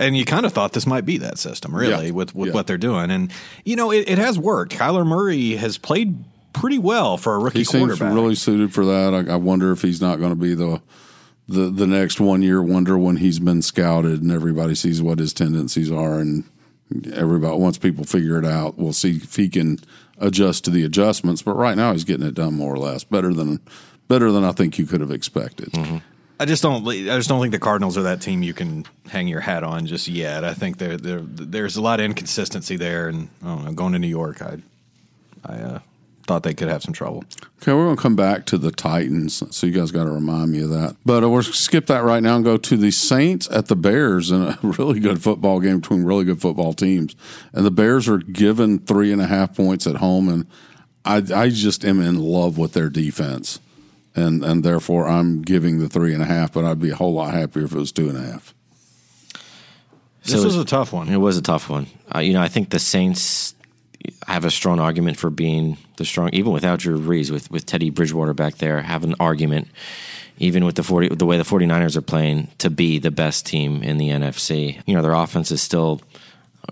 and 0.00 0.16
you 0.16 0.24
kind 0.24 0.46
of 0.46 0.52
thought 0.52 0.72
this 0.72 0.86
might 0.86 1.04
be 1.04 1.18
that 1.18 1.38
system, 1.38 1.74
really, 1.74 2.06
Yeah. 2.06 2.12
with, 2.12 2.34
with 2.34 2.48
Yeah. 2.48 2.54
what 2.54 2.66
they're 2.66 2.78
doing. 2.78 3.10
And 3.10 3.30
you 3.64 3.76
know, 3.76 3.90
it, 3.92 4.08
it 4.08 4.18
has 4.18 4.38
worked. 4.38 4.72
Kyler 4.74 5.06
Murray 5.06 5.52
has 5.56 5.76
played 5.78 6.24
pretty 6.52 6.78
well 6.78 7.16
for 7.16 7.34
a 7.34 7.38
rookie 7.38 7.60
He 7.60 7.64
seems 7.64 8.00
really 8.00 8.34
suited 8.34 8.72
for 8.74 8.84
that. 8.86 9.14
I, 9.28 9.32
I 9.34 9.36
wonder 9.36 9.72
if 9.72 9.82
he's 9.82 10.00
not 10.00 10.18
going 10.18 10.30
to 10.32 10.36
be 10.36 10.54
the 10.54 10.80
the 11.48 11.70
the 11.70 11.86
next 11.86 12.20
one 12.20 12.42
year 12.42 12.62
wonder 12.62 12.96
when 12.96 13.16
he's 13.16 13.38
been 13.38 13.62
scouted 13.62 14.22
and 14.22 14.30
everybody 14.30 14.74
sees 14.74 15.02
what 15.02 15.18
his 15.18 15.32
tendencies 15.32 15.90
are 15.90 16.18
and 16.18 16.44
everybody 17.12 17.56
once 17.56 17.78
people 17.78 18.04
figure 18.04 18.38
it 18.38 18.44
out, 18.44 18.78
we'll 18.78 18.92
see 18.92 19.16
if 19.16 19.36
he 19.36 19.48
can 19.48 19.78
adjust 20.18 20.64
to 20.64 20.70
the 20.70 20.84
adjustments. 20.84 21.42
But 21.42 21.56
right 21.56 21.76
now 21.76 21.92
he's 21.92 22.04
getting 22.04 22.26
it 22.26 22.34
done 22.34 22.54
more 22.54 22.72
or 22.72 22.78
less 22.78 23.04
better 23.04 23.32
than 23.34 23.60
better 24.08 24.30
than 24.30 24.44
I 24.44 24.52
think 24.52 24.78
you 24.78 24.86
could 24.86 25.00
have 25.00 25.10
expected. 25.10 25.70
I, 25.74 26.02
I 26.40 26.44
just 26.44 26.62
don't. 26.62 26.86
I 26.86 27.16
just 27.16 27.28
don't 27.28 27.40
think 27.40 27.52
the 27.52 27.58
Cardinals 27.58 27.96
are 27.96 28.02
that 28.02 28.20
team 28.20 28.42
you 28.42 28.54
can 28.54 28.84
hang 29.08 29.28
your 29.28 29.40
hat 29.40 29.64
on 29.64 29.86
just 29.86 30.08
yet. 30.08 30.44
I 30.44 30.54
think 30.54 30.78
there 30.78 30.96
there's 30.96 31.76
a 31.76 31.82
lot 31.82 32.00
of 32.00 32.06
inconsistency 32.06 32.76
there, 32.76 33.08
and 33.08 33.28
I 33.42 33.46
don't 33.46 33.64
know. 33.64 33.72
Going 33.72 33.92
to 33.92 33.98
New 33.98 34.08
York, 34.08 34.42
I 34.42 34.58
I 35.44 35.54
uh, 35.54 35.78
thought 36.26 36.42
they 36.42 36.54
could 36.54 36.68
have 36.68 36.82
some 36.82 36.92
trouble. 36.92 37.24
Okay, 37.60 37.72
we're 37.72 37.84
going 37.84 37.96
to 37.96 38.02
come 38.02 38.16
back 38.16 38.46
to 38.46 38.58
the 38.58 38.70
Titans, 38.70 39.42
so 39.54 39.66
you 39.66 39.72
guys 39.72 39.90
got 39.90 40.04
to 40.04 40.10
remind 40.10 40.52
me 40.52 40.60
of 40.60 40.70
that. 40.70 40.96
But 41.04 41.22
uh, 41.22 41.30
we'll 41.30 41.42
skip 41.42 41.86
that 41.86 42.04
right 42.04 42.22
now 42.22 42.36
and 42.36 42.44
go 42.44 42.56
to 42.56 42.76
the 42.76 42.90
Saints 42.90 43.48
at 43.50 43.66
the 43.66 43.76
Bears 43.76 44.30
in 44.30 44.42
a 44.42 44.58
really 44.62 45.00
good 45.00 45.22
football 45.22 45.60
game 45.60 45.80
between 45.80 46.04
really 46.04 46.24
good 46.24 46.40
football 46.40 46.72
teams. 46.72 47.16
And 47.52 47.64
the 47.64 47.70
Bears 47.70 48.08
are 48.08 48.18
given 48.18 48.78
three 48.78 49.12
and 49.12 49.20
a 49.20 49.26
half 49.26 49.56
points 49.56 49.86
at 49.86 49.96
home, 49.96 50.28
and 50.28 50.46
I, 51.04 51.22
I 51.34 51.48
just 51.48 51.84
am 51.84 52.00
in 52.00 52.18
love 52.18 52.58
with 52.58 52.72
their 52.72 52.88
defense 52.88 53.60
and 54.14 54.44
and 54.44 54.64
therefore 54.64 55.08
I'm 55.08 55.42
giving 55.42 55.78
the 55.78 55.88
three 55.88 56.12
and 56.12 56.22
a 56.22 56.26
half. 56.26 56.52
But 56.52 56.64
I'd 56.64 56.80
be 56.80 56.90
a 56.90 56.94
whole 56.94 57.14
lot 57.14 57.34
happier 57.34 57.64
if 57.64 57.72
it 57.72 57.78
was 57.78 57.92
two 57.92 58.08
and 58.08 58.18
a 58.18 58.20
half. 58.20 58.54
So 60.24 60.36
this 60.36 60.44
was 60.44 60.56
a 60.56 60.64
tough 60.64 60.92
one. 60.92 61.08
It 61.08 61.16
was 61.16 61.36
a 61.36 61.42
tough 61.42 61.68
one. 61.68 61.86
Uh, 62.14 62.20
you 62.20 62.32
know, 62.32 62.40
I 62.40 62.48
think 62.48 62.70
the 62.70 62.78
Saints 62.78 63.54
have 64.26 64.44
a 64.44 64.50
strong 64.50 64.80
argument 64.80 65.16
for 65.16 65.30
being 65.30 65.76
the 65.96 66.04
strong, 66.04 66.30
even 66.32 66.52
without 66.52 66.80
Drew 66.80 67.00
Brees, 67.00 67.30
with 67.30 67.50
with 67.50 67.66
Teddy 67.66 67.90
Bridgewater 67.90 68.34
back 68.34 68.56
there, 68.56 68.80
have 68.80 69.04
an 69.04 69.14
argument, 69.20 69.68
even 70.38 70.64
with 70.64 70.76
the 70.76 70.82
forty 70.82 71.08
the 71.08 71.26
way 71.26 71.36
the 71.36 71.44
49ers 71.44 71.96
are 71.96 72.02
playing, 72.02 72.48
to 72.58 72.70
be 72.70 72.98
the 72.98 73.10
best 73.10 73.46
team 73.46 73.82
in 73.82 73.98
the 73.98 74.08
NFC. 74.08 74.80
You 74.86 74.94
know, 74.94 75.02
their 75.02 75.14
offense 75.14 75.50
is 75.50 75.62
still 75.62 76.00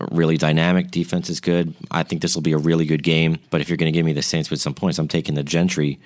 uh, 0.01 0.07
really 0.11 0.37
dynamic. 0.37 0.91
Defense 0.91 1.31
is 1.31 1.41
good. 1.41 1.75
I 1.91 2.03
think 2.03 2.23
this 2.23 2.35
will 2.35 2.43
be 2.43 2.53
a 2.53 2.59
really 2.59 2.87
good 2.87 3.03
game. 3.03 3.39
But 3.51 3.61
if 3.61 3.69
you're 3.69 3.79
going 3.79 3.93
to 3.93 3.97
give 3.97 4.07
me 4.07 4.13
the 4.13 4.23
Saints 4.23 4.51
with 4.51 4.61
some 4.61 4.75
points, 4.75 4.99
I'm 4.99 5.09
taking 5.09 5.35
the 5.35 5.43
Gentry 5.43 5.99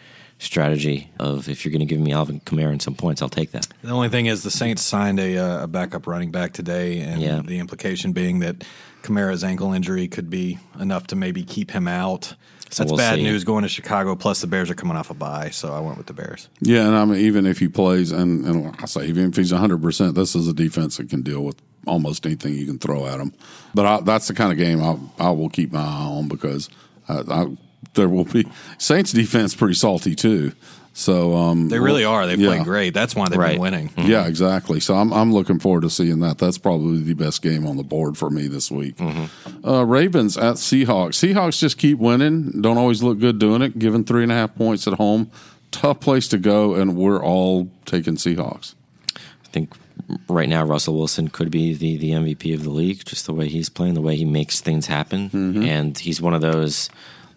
strategy 0.44 1.10
of 1.18 1.48
if 1.48 1.64
you're 1.64 1.72
going 1.72 1.80
to 1.80 1.86
give 1.86 2.00
me 2.00 2.12
Alvin 2.12 2.40
Kamara 2.40 2.70
and 2.70 2.82
some 2.82 2.94
points, 2.94 3.22
I'll 3.22 3.28
take 3.28 3.52
that. 3.52 3.66
The 3.82 3.90
only 3.90 4.08
thing 4.08 4.26
is 4.26 4.42
the 4.42 4.50
Saints 4.50 4.82
signed 4.82 5.18
a, 5.18 5.38
uh, 5.38 5.64
a 5.64 5.66
backup 5.66 6.06
running 6.06 6.30
back 6.30 6.52
today, 6.52 7.00
and 7.00 7.20
yeah. 7.20 7.40
the 7.44 7.58
implication 7.58 8.12
being 8.12 8.40
that 8.40 8.64
Kamara's 9.02 9.44
ankle 9.44 9.72
injury 9.72 10.08
could 10.08 10.30
be 10.30 10.58
enough 10.78 11.06
to 11.08 11.16
maybe 11.16 11.42
keep 11.42 11.70
him 11.70 11.88
out. 11.88 12.34
So 12.70 12.82
That's 12.82 12.92
we'll 12.92 12.98
bad 12.98 13.16
see. 13.16 13.22
news 13.22 13.44
going 13.44 13.62
to 13.62 13.68
Chicago. 13.68 14.16
Plus, 14.16 14.40
the 14.40 14.46
Bears 14.46 14.70
are 14.70 14.74
coming 14.74 14.96
off 14.96 15.10
a 15.10 15.14
bye, 15.14 15.50
so 15.50 15.72
I 15.72 15.80
went 15.80 15.96
with 15.96 16.06
the 16.06 16.12
Bears. 16.12 16.48
Yeah, 16.60 16.86
and 16.86 16.96
I 16.96 17.04
mean, 17.04 17.20
even 17.20 17.46
if 17.46 17.58
he 17.58 17.68
plays, 17.68 18.10
and, 18.10 18.44
and 18.44 18.76
I 18.80 18.86
say 18.86 19.06
even 19.06 19.28
if 19.30 19.36
he's 19.36 19.52
100, 19.52 19.80
percent 19.80 20.14
this 20.14 20.34
is 20.34 20.48
a 20.48 20.52
defense 20.52 20.96
that 20.96 21.08
can 21.08 21.22
deal 21.22 21.42
with 21.44 21.56
almost 21.86 22.26
anything 22.26 22.54
you 22.54 22.66
can 22.66 22.78
throw 22.78 23.06
at 23.06 23.20
him. 23.20 23.32
But 23.74 23.86
I, 23.86 24.00
that's 24.00 24.28
the 24.28 24.34
kind 24.34 24.50
of 24.50 24.58
game 24.58 24.82
I, 24.82 24.98
I 25.24 25.30
will 25.30 25.50
keep 25.50 25.72
my 25.72 25.80
eye 25.80 26.06
on 26.06 26.28
because 26.28 26.68
I, 27.08 27.20
I 27.28 27.46
there 27.94 28.08
will 28.08 28.24
be 28.24 28.46
Saints 28.78 29.12
defense 29.12 29.54
pretty 29.54 29.74
salty 29.74 30.14
too. 30.14 30.52
So 30.96 31.34
um, 31.34 31.68
they 31.70 31.80
really 31.80 32.04
are. 32.04 32.24
They 32.24 32.36
yeah. 32.36 32.48
play 32.48 32.62
great. 32.62 32.94
That's 32.94 33.16
why 33.16 33.28
they've 33.28 33.36
right. 33.36 33.52
been 33.54 33.60
winning. 33.60 33.88
Mm-hmm. 33.88 34.08
Yeah, 34.08 34.28
exactly. 34.28 34.78
So 34.78 34.94
I'm 34.94 35.12
I'm 35.12 35.32
looking 35.32 35.58
forward 35.58 35.82
to 35.82 35.90
seeing 35.90 36.20
that. 36.20 36.38
That's 36.38 36.56
probably 36.56 37.02
the 37.02 37.14
best 37.14 37.42
game 37.42 37.66
on 37.66 37.76
the 37.76 37.82
board 37.82 38.16
for 38.16 38.30
me 38.30 38.46
this 38.46 38.70
week. 38.70 38.96
Mm-hmm. 38.96 39.68
Uh, 39.68 39.82
Ravens 39.82 40.38
at 40.38 40.54
Seahawks. 40.54 41.14
Seahawks 41.14 41.58
just 41.58 41.78
keep 41.78 41.98
winning. 41.98 42.62
Don't 42.62 42.78
always 42.78 43.02
look 43.02 43.18
good 43.18 43.40
doing 43.40 43.60
it. 43.60 43.76
Given 43.76 44.04
three 44.04 44.22
and 44.22 44.30
a 44.30 44.36
half 44.36 44.54
points 44.54 44.86
at 44.86 44.94
home, 44.94 45.32
tough 45.72 45.98
place 45.98 46.28
to 46.28 46.38
go, 46.38 46.74
and 46.74 46.94
we're 46.96 47.22
all 47.22 47.68
taking 47.86 48.14
Seahawks. 48.14 48.74
I 49.16 49.48
think 49.50 49.74
right 50.28 50.48
now 50.48 50.64
Russell 50.64 50.96
Wilson 50.96 51.26
could 51.26 51.50
be 51.50 51.74
the 51.74 51.96
the 51.96 52.10
MVP 52.10 52.54
of 52.54 52.62
the 52.62 52.70
league. 52.70 53.04
Just 53.04 53.26
the 53.26 53.34
way 53.34 53.48
he's 53.48 53.68
playing, 53.68 53.94
the 53.94 54.00
way 54.00 54.14
he 54.14 54.24
makes 54.24 54.60
things 54.60 54.86
happen, 54.86 55.28
mm-hmm. 55.30 55.62
and 55.64 55.98
he's 55.98 56.22
one 56.22 56.34
of 56.34 56.40
those 56.40 56.88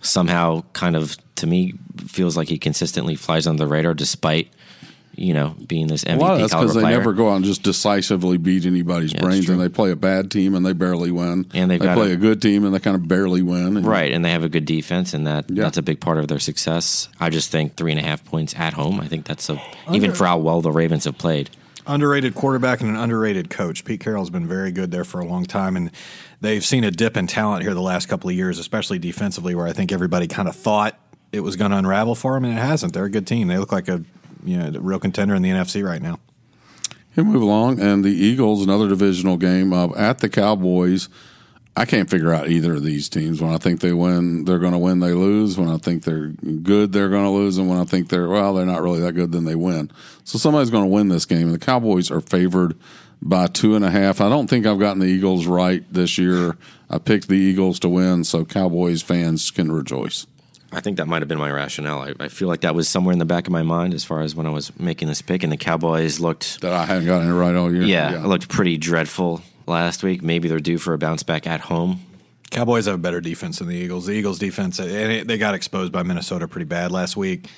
somehow 0.02 0.64
kind 0.74 0.96
of 0.96 1.18
to 1.36 1.48
me 1.48 1.74
feels 2.08 2.38
like 2.38 2.48
he 2.48 2.58
consistently 2.58 3.16
flies 3.16 3.48
under 3.48 3.64
the 3.64 3.70
radar 3.70 3.94
despite 3.94 4.52
you 5.18 5.34
know 5.34 5.56
being 5.68 5.88
this 5.88 6.04
MVP. 6.04 6.16
A 6.16 6.20
lot 6.20 6.34
of 6.34 6.40
that's 6.40 6.54
because 6.54 6.76
they 6.76 6.84
never 6.84 7.12
go 7.12 7.30
out 7.30 7.38
and 7.38 7.46
just 7.46 7.64
decisively 7.64 8.38
beat 8.38 8.66
anybody's 8.66 9.14
yeah, 9.14 9.22
brains, 9.22 9.50
and 9.50 9.60
they 9.60 9.68
play 9.68 9.92
a 9.92 9.96
bad 9.96 10.32
team 10.32 10.56
and 10.56 10.66
they 10.66 10.74
barely 10.74 11.12
win, 11.12 11.48
and 11.54 11.70
they 11.70 11.78
play 11.80 12.12
a, 12.12 12.14
a, 12.14 12.18
good 12.18 12.42
team 12.42 12.64
and 12.64 12.74
they 12.74 12.80
kind 12.80 12.96
of 12.96 13.08
barely 13.08 13.42
win, 13.42 13.78
and 13.78 13.86
right? 13.86 14.14
And 14.14 14.24
they 14.24 14.32
have 14.32 14.44
a 14.44 14.50
good 14.50 14.66
defense, 14.66 15.14
and 15.14 15.28
that 15.28 15.50
yeah. 15.50 15.64
that's 15.64 15.78
a 15.78 15.82
big 15.82 16.00
part 16.00 16.18
of 16.20 16.28
their 16.28 16.40
success. 16.40 17.10
I 17.20 17.30
just 17.30 17.52
think 17.52 17.76
three 17.76 17.92
and 17.92 18.00
a 18.00 18.04
half 18.04 18.24
points 18.24 18.56
at 18.56 18.74
home. 18.74 19.02
I 19.02 19.08
think 19.08 19.26
that's 19.26 19.50
a 19.50 19.62
Under, 19.88 19.98
even 19.98 20.14
for 20.14 20.26
how 20.26 20.38
well 20.38 20.62
the 20.62 20.72
Ravens 20.72 21.06
have 21.06 21.18
played. 21.18 21.50
Underrated 21.88 22.36
quarterback 22.36 22.82
and 22.82 22.90
an 22.90 22.98
underrated 22.98 23.50
coach. 23.50 23.86
Pete 23.86 24.02
Carroll's 24.02 24.30
been 24.30 24.48
very 24.48 24.72
good 24.72 24.92
there 24.92 25.06
for 25.06 25.22
a 25.22 25.26
long 25.26 25.46
time, 25.46 25.78
and 25.78 25.90
they've 26.42 26.64
seen 26.64 26.84
a 26.84 26.92
dip 26.92 27.16
in 27.16 27.28
talent 27.28 27.64
here 27.64 27.74
the 27.74 27.82
last 27.82 28.08
couple 28.08 28.30
of 28.30 28.36
years, 28.36 28.60
especially 28.60 29.00
defensively, 29.00 29.56
where 29.56 29.66
I 29.66 29.74
think 29.74 29.92
everybody 29.92 30.28
kind 30.28 30.50
of 30.50 30.56
thought 30.56 31.00
it 31.32 31.40
was 31.40 31.56
going 31.56 31.72
to 31.72 31.78
unravel 31.78 32.16
for 32.16 32.34
them, 32.34 32.46
and 32.46 32.58
it 32.58 32.62
hasn't. 32.62 32.94
They're 32.94 33.06
a 33.06 33.10
good 33.10 33.26
team. 33.26 33.48
They 33.48 33.58
look 33.58 33.72
like 33.72 33.88
a 33.88 34.04
you 34.44 34.58
know 34.58 34.68
a 34.68 34.80
real 34.82 35.00
contender 35.00 35.34
in 35.34 35.42
the 35.42 35.50
NFC 35.50 35.84
right 35.84 36.02
now. 36.02 36.20
Here 37.16 37.24
move 37.24 37.42
along, 37.42 37.80
and 37.80 38.04
the 38.04 38.12
Eagles, 38.12 38.64
another 38.64 38.88
divisional 38.88 39.38
game 39.38 39.74
uh, 39.74 39.90
at 39.96 40.20
the 40.20 40.30
Cowboys. 40.30 41.10
I 41.78 41.86
can't 41.86 42.10
figure 42.10 42.34
out 42.34 42.50
either 42.50 42.74
of 42.74 42.84
these 42.84 43.08
teams. 43.08 43.40
When 43.40 43.54
I 43.54 43.60
think 43.60 43.82
they 43.82 43.94
win, 43.94 44.46
they're 44.46 44.58
going 44.58 44.74
to 44.74 44.80
win. 44.80 45.00
They 45.00 45.14
lose. 45.14 45.60
When 45.60 45.70
I 45.70 45.78
think 45.78 46.04
they're 46.04 46.30
good, 46.30 46.92
they're 46.92 47.10
going 47.10 47.26
to 47.26 47.30
lose. 47.30 47.60
And 47.60 47.70
when 47.70 47.78
I 47.78 47.86
think 47.86 48.10
they're 48.10 48.28
well, 48.28 48.56
they're 48.56 48.66
not 48.66 48.82
really 48.82 49.00
that 49.02 49.12
good, 49.12 49.32
then 49.32 49.46
they 49.46 49.54
win. 49.54 49.92
So 50.24 50.40
somebody's 50.40 50.72
going 50.72 50.86
to 50.86 50.90
win 50.90 51.10
this 51.10 51.26
game. 51.26 51.44
And 51.44 51.54
the 51.54 51.60
Cowboys 51.60 52.10
are 52.10 52.20
favored 52.20 52.76
by 53.22 53.46
two 53.46 53.76
and 53.76 53.86
a 53.86 53.92
half. 53.92 54.22
I 54.22 54.28
don't 54.28 54.48
think 54.48 54.66
I've 54.66 54.80
gotten 54.80 55.00
the 55.00 55.06
Eagles 55.06 55.46
right 55.46 55.84
this 55.94 56.18
year. 56.18 56.58
I 56.90 56.98
picked 56.98 57.28
the 57.28 57.38
Eagles 57.38 57.80
to 57.82 57.90
win, 57.90 58.24
so 58.24 58.44
Cowboys 58.44 59.04
fans 59.04 59.52
can 59.52 59.72
rejoice. 59.72 60.26
I 60.72 60.82
think 60.82 60.98
that 60.98 61.08
might 61.08 61.22
have 61.22 61.30
been 61.30 61.38
my 61.38 61.52
rationale. 61.52 62.00
I, 62.02 62.14
I, 62.20 62.28
feel 62.28 62.48
like 62.48 62.62
that 62.62 62.76
was 62.76 62.90
somewhere 62.90 63.14
in 63.14 63.20
the 63.20 63.26
back 63.26 63.48
of 63.48 63.54
my 63.54 63.64
mind 63.64 63.94
as 63.94 64.04
far 64.04 64.22
as 64.22 64.36
when 64.36 64.46
I 64.46 64.50
was 64.50 64.78
making 64.80 65.08
this 65.08 65.22
pick, 65.22 65.44
and 65.44 65.52
the 65.52 65.58
Cowboys 65.58 66.20
looked 66.20 66.62
that 66.62 66.74
I 66.74 66.86
hadn't 66.86 67.06
gotten 67.06 67.30
it 67.30 67.34
right 67.34 67.56
all 67.56 67.72
year. 67.72 67.84
Yeah, 67.84 68.12
yeah. 68.12 68.24
it 68.24 68.28
looked 68.28 68.50
pretty 68.50 68.78
dreadful 68.78 69.42
last 69.68 70.04
week. 70.04 70.22
Maybe 70.22 70.48
they're 70.48 70.60
due 70.60 70.78
for 70.78 70.94
a 70.94 70.98
bounce 70.98 71.24
back 71.24 71.48
at 71.48 71.62
home. 71.62 72.02
Cowboys 72.50 72.86
have 72.86 72.96
a 72.96 73.00
better 73.00 73.22
defense 73.22 73.60
than 73.60 73.68
the 73.68 73.76
Eagles. 73.76 74.06
The 74.06 74.14
Eagles' 74.14 74.40
defense, 74.40 74.80
eh, 74.80 74.86
and 74.86 75.30
they 75.30 75.38
got 75.38 75.54
exposed 75.54 75.92
by 75.92 76.04
Minnesota 76.04 76.48
pretty 76.48 76.66
bad 76.66 76.92
last 76.92 77.18
week. 77.18 77.50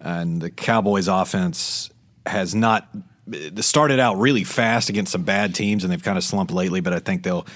And 0.00 0.40
the 0.40 0.50
Cowboys' 0.50 1.08
offense 1.08 1.90
has 2.24 2.54
not 2.54 2.88
eh, 3.32 3.50
started 3.60 3.98
out 3.98 4.18
really 4.18 4.44
fast 4.44 4.88
against 4.88 5.12
some 5.12 5.24
bad 5.24 5.54
teams, 5.54 5.82
and 5.82 5.92
they've 5.92 6.02
kind 6.02 6.16
of 6.16 6.24
slumped 6.24 6.52
lately. 6.52 6.80
But 6.80 6.92
I 6.92 7.00
think 7.00 7.24
they'll 7.24 7.46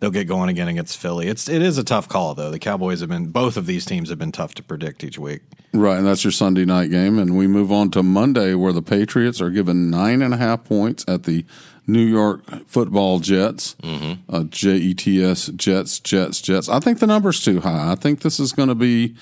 they'll 0.00 0.10
get 0.10 0.26
going 0.26 0.48
again 0.48 0.66
against 0.66 0.98
Philly. 0.98 1.28
It's 1.28 1.48
it 1.48 1.62
is 1.62 1.78
a 1.78 1.84
tough 1.84 2.08
call 2.08 2.34
though. 2.34 2.50
The 2.50 2.58
Cowboys 2.58 3.00
have 3.00 3.08
been 3.08 3.28
both 3.28 3.56
of 3.56 3.66
these 3.66 3.84
teams 3.84 4.10
have 4.10 4.18
been 4.18 4.32
tough 4.32 4.54
to 4.56 4.62
predict 4.64 5.04
each 5.04 5.18
week. 5.18 5.42
Right, 5.72 5.96
and 5.96 6.06
that's 6.06 6.24
your 6.24 6.32
Sunday 6.32 6.64
night 6.64 6.90
game, 6.90 7.18
and 7.18 7.38
we 7.38 7.46
move 7.46 7.70
on 7.70 7.90
to 7.92 8.02
Monday 8.02 8.54
where 8.54 8.72
the 8.72 8.82
Patriots 8.82 9.40
are 9.40 9.48
given 9.48 9.90
nine 9.90 10.20
and 10.20 10.34
a 10.34 10.36
half 10.36 10.64
points 10.64 11.04
at 11.06 11.22
the 11.22 11.46
New 11.86 12.04
York 12.04 12.42
Football 12.66 13.18
Jets, 13.18 13.74
mm-hmm. 13.82 14.34
uh, 14.34 14.44
J 14.44 14.76
E 14.76 14.94
T 14.94 15.22
S 15.22 15.46
Jets 15.48 15.98
Jets 15.98 16.40
Jets. 16.40 16.68
I 16.68 16.78
think 16.80 17.00
the 17.00 17.06
number's 17.06 17.44
too 17.44 17.60
high. 17.60 17.92
I 17.92 17.94
think 17.96 18.20
this 18.20 18.38
is 18.38 18.52
going 18.52 18.68
to 18.68 18.74
be 18.74 19.14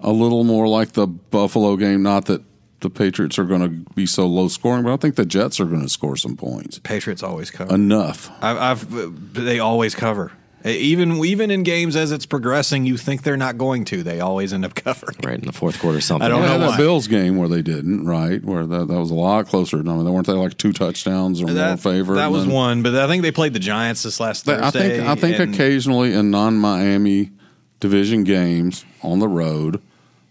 a 0.00 0.10
little 0.10 0.44
more 0.44 0.66
like 0.66 0.92
the 0.92 1.06
Buffalo 1.06 1.76
game. 1.76 2.02
Not 2.02 2.26
that 2.26 2.42
the 2.80 2.90
Patriots 2.90 3.38
are 3.38 3.44
going 3.44 3.62
to 3.62 3.92
be 3.94 4.06
so 4.06 4.26
low 4.26 4.48
scoring, 4.48 4.84
but 4.84 4.92
I 4.92 4.96
think 4.96 5.16
the 5.16 5.24
Jets 5.24 5.60
are 5.60 5.64
going 5.64 5.82
to 5.82 5.88
score 5.88 6.16
some 6.16 6.36
points. 6.36 6.78
Patriots 6.78 7.22
always 7.22 7.50
cover 7.50 7.74
enough. 7.74 8.30
I've, 8.42 8.58
I've 8.58 9.34
they 9.34 9.58
always 9.58 9.94
cover. 9.94 10.32
Even 10.64 11.24
even 11.24 11.50
in 11.50 11.62
games 11.62 11.94
as 11.94 12.10
it's 12.10 12.26
progressing, 12.26 12.84
you 12.84 12.96
think 12.96 13.22
they're 13.22 13.36
not 13.36 13.58
going 13.58 13.84
to. 13.86 14.02
They 14.02 14.20
always 14.20 14.52
end 14.52 14.64
up 14.64 14.74
covering. 14.74 15.16
Right 15.22 15.38
in 15.38 15.46
the 15.46 15.52
fourth 15.52 15.78
quarter, 15.78 15.98
or 15.98 16.00
something. 16.00 16.24
I 16.24 16.28
don't 16.28 16.42
yeah, 16.42 16.56
know 16.56 16.70
that 16.70 16.76
Bills 16.76 17.06
game 17.06 17.36
where 17.36 17.48
they 17.48 17.62
didn't. 17.62 18.04
Right, 18.04 18.42
where 18.44 18.66
that, 18.66 18.88
that 18.88 18.98
was 18.98 19.10
a 19.10 19.14
lot 19.14 19.46
closer. 19.46 19.78
I 19.78 19.82
mean, 19.82 20.04
they 20.04 20.10
weren't 20.10 20.26
they 20.26 20.32
like 20.32 20.58
two 20.58 20.72
touchdowns 20.72 21.40
or 21.40 21.46
that, 21.46 21.68
more 21.68 21.76
favor. 21.76 22.16
That 22.16 22.32
was 22.32 22.44
then, 22.44 22.54
one, 22.54 22.82
but 22.82 22.94
I 22.94 23.06
think 23.06 23.22
they 23.22 23.30
played 23.30 23.52
the 23.52 23.60
Giants 23.60 24.02
this 24.02 24.18
last 24.18 24.44
Thursday. 24.44 24.66
I 24.66 24.70
think 24.70 25.08
I 25.08 25.14
think 25.14 25.54
occasionally 25.54 26.12
in 26.12 26.30
non-Miami 26.30 27.30
division 27.78 28.24
games 28.24 28.84
on 29.02 29.20
the 29.20 29.28
road, 29.28 29.80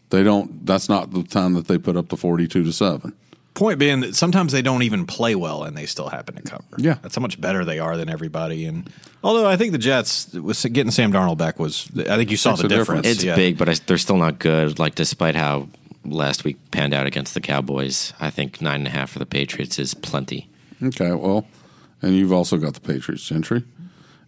they 0.09 0.23
don't. 0.23 0.65
That's 0.65 0.89
not 0.89 1.11
the 1.11 1.23
time 1.23 1.53
that 1.53 1.67
they 1.67 1.77
put 1.77 1.95
up 1.95 2.09
the 2.09 2.17
forty-two 2.17 2.65
to 2.65 2.73
seven. 2.73 3.13
Point 3.57 3.79
being 3.79 4.01
that 4.01 4.15
sometimes 4.15 4.51
they 4.51 4.61
don't 4.61 4.83
even 4.83 5.07
play 5.07 5.33
well 5.33 5.63
and 5.63 5.75
they 5.75 5.87
still 5.87 6.09
happen 6.09 6.35
to 6.35 6.43
cover. 6.43 6.63
Yeah, 6.77 6.99
that's 7.01 7.15
how 7.15 7.23
much 7.23 7.41
better 7.41 7.65
they 7.65 7.79
are 7.79 7.97
than 7.97 8.07
everybody. 8.07 8.65
And 8.65 8.87
although 9.23 9.49
I 9.49 9.57
think 9.57 9.71
the 9.71 9.79
Jets 9.79 10.31
was 10.33 10.63
getting 10.63 10.91
Sam 10.91 11.11
Darnold 11.11 11.39
back 11.39 11.57
was, 11.57 11.89
I 11.97 12.17
think 12.17 12.29
you 12.29 12.37
saw 12.37 12.55
the 12.55 12.67
difference. 12.67 13.01
difference. 13.01 13.07
It's 13.07 13.23
yeah. 13.23 13.35
big, 13.35 13.57
but 13.57 13.67
I, 13.67 13.73
they're 13.87 13.97
still 13.97 14.17
not 14.17 14.37
good. 14.37 14.77
Like 14.77 14.93
despite 14.93 15.33
how 15.33 15.69
last 16.05 16.43
week 16.43 16.57
panned 16.69 16.93
out 16.93 17.07
against 17.07 17.33
the 17.33 17.41
Cowboys, 17.41 18.13
I 18.19 18.29
think 18.29 18.61
nine 18.61 18.81
and 18.81 18.87
a 18.87 18.91
half 18.91 19.09
for 19.09 19.17
the 19.17 19.25
Patriots 19.25 19.79
is 19.79 19.95
plenty. 19.95 20.47
Okay, 20.83 21.11
well, 21.13 21.47
and 22.03 22.15
you've 22.15 22.31
also 22.31 22.57
got 22.57 22.75
the 22.75 22.81
Patriots, 22.81 23.27
Gentry. 23.27 23.63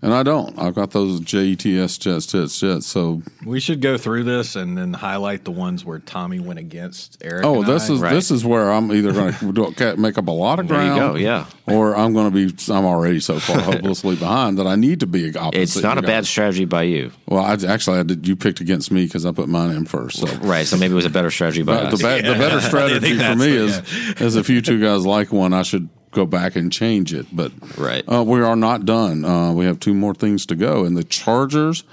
And 0.01 0.13
I 0.13 0.23
don't. 0.23 0.57
I've 0.57 0.75
got 0.75 0.91
those 0.91 1.19
JETS 1.21 1.97
Jets 1.99 2.25
Jets 2.27 2.59
Jets. 2.59 2.85
So 2.85 3.21
We 3.45 3.59
should 3.59 3.81
go 3.81 3.97
through 3.97 4.23
this 4.23 4.55
and 4.55 4.77
then 4.77 4.93
highlight 4.93 5.43
the 5.43 5.51
ones 5.51 5.83
where 5.83 5.99
Tommy 5.99 6.39
went 6.39 6.59
against 6.59 7.17
Eric. 7.21 7.45
oh, 7.45 7.59
and 7.59 7.65
this 7.67 7.89
I. 7.89 7.93
is 7.93 7.99
Right. 8.01 8.13
this 8.13 8.31
is 8.31 8.45
where 8.45 8.71
I'm 8.71 8.91
either 8.91 9.11
going 9.11 9.33
to 9.73 9.95
make 9.97 10.17
up 10.17 10.27
a 10.27 10.31
lot 10.31 10.59
of 10.59 10.67
ground. 10.67 10.87
There 10.87 10.93
you 10.93 10.99
ground. 10.99 11.13
go, 11.15 11.19
yeah. 11.19 11.45
Or 11.67 11.95
I'm 11.95 12.13
going 12.13 12.31
to 12.31 12.47
be. 12.47 12.73
I'm 12.73 12.85
already 12.85 13.19
so 13.19 13.39
far 13.39 13.59
hopelessly 13.61 14.15
behind 14.15 14.57
that 14.57 14.67
I 14.67 14.75
need 14.75 15.01
to 15.01 15.07
be 15.07 15.29
a 15.29 15.37
opposite. 15.39 15.61
It's 15.61 15.81
not 15.81 15.97
you 15.97 16.03
a 16.03 16.07
bad 16.07 16.25
strategy 16.25 16.65
by 16.65 16.83
you, 16.83 17.11
Well, 17.27 17.43
I 17.43 17.53
actually 17.67 17.99
I 17.99 18.03
did. 18.03 18.27
You 18.27 18.35
picked 18.35 18.61
against 18.61 18.91
me 18.91 19.05
because 19.05 19.25
I 19.25 19.31
put 19.31 19.49
mine 19.49 19.71
in 19.75 19.85
first. 19.85 20.19
So 20.19 20.27
right? 20.37 20.65
So 20.65 20.77
maybe 20.77 20.93
it 20.93 20.95
was 20.95 21.05
a 21.05 21.09
better 21.09 21.29
strategy 21.31 21.61
by 21.63 21.73
Uh, 21.75 21.89
the, 21.89 21.95
us. 21.95 22.01
ba- 22.01 22.21
the 22.27 22.35
better 22.39 22.61
strategy 22.69 23.17
for 23.17 23.35
me 23.35 23.51
the- 23.57 23.63
is 23.65 24.21
is 24.21 24.35
if 24.35 24.49
you 24.49 24.61
two 24.61 24.79
guys 24.81 25.05
like 25.05 25.31
one, 25.31 25.53
I 25.53 25.63
should 25.63 25.89
go 26.11 26.25
back 26.25 26.55
and 26.55 26.71
change 26.71 27.13
it. 27.13 27.27
But 27.31 27.51
Right. 27.77 28.03
uh, 28.11 28.23
we 28.23 28.41
are 28.41 28.55
not 28.55 28.85
done. 28.85 29.23
Uh, 29.25 29.53
we 29.53 29.65
have 29.65 29.79
two 29.79 29.93
more 29.93 30.13
things 30.13 30.45
to 30.47 30.55
go, 30.55 30.83
and 30.85 30.95
the 30.97 31.03
Chargers 31.03 31.83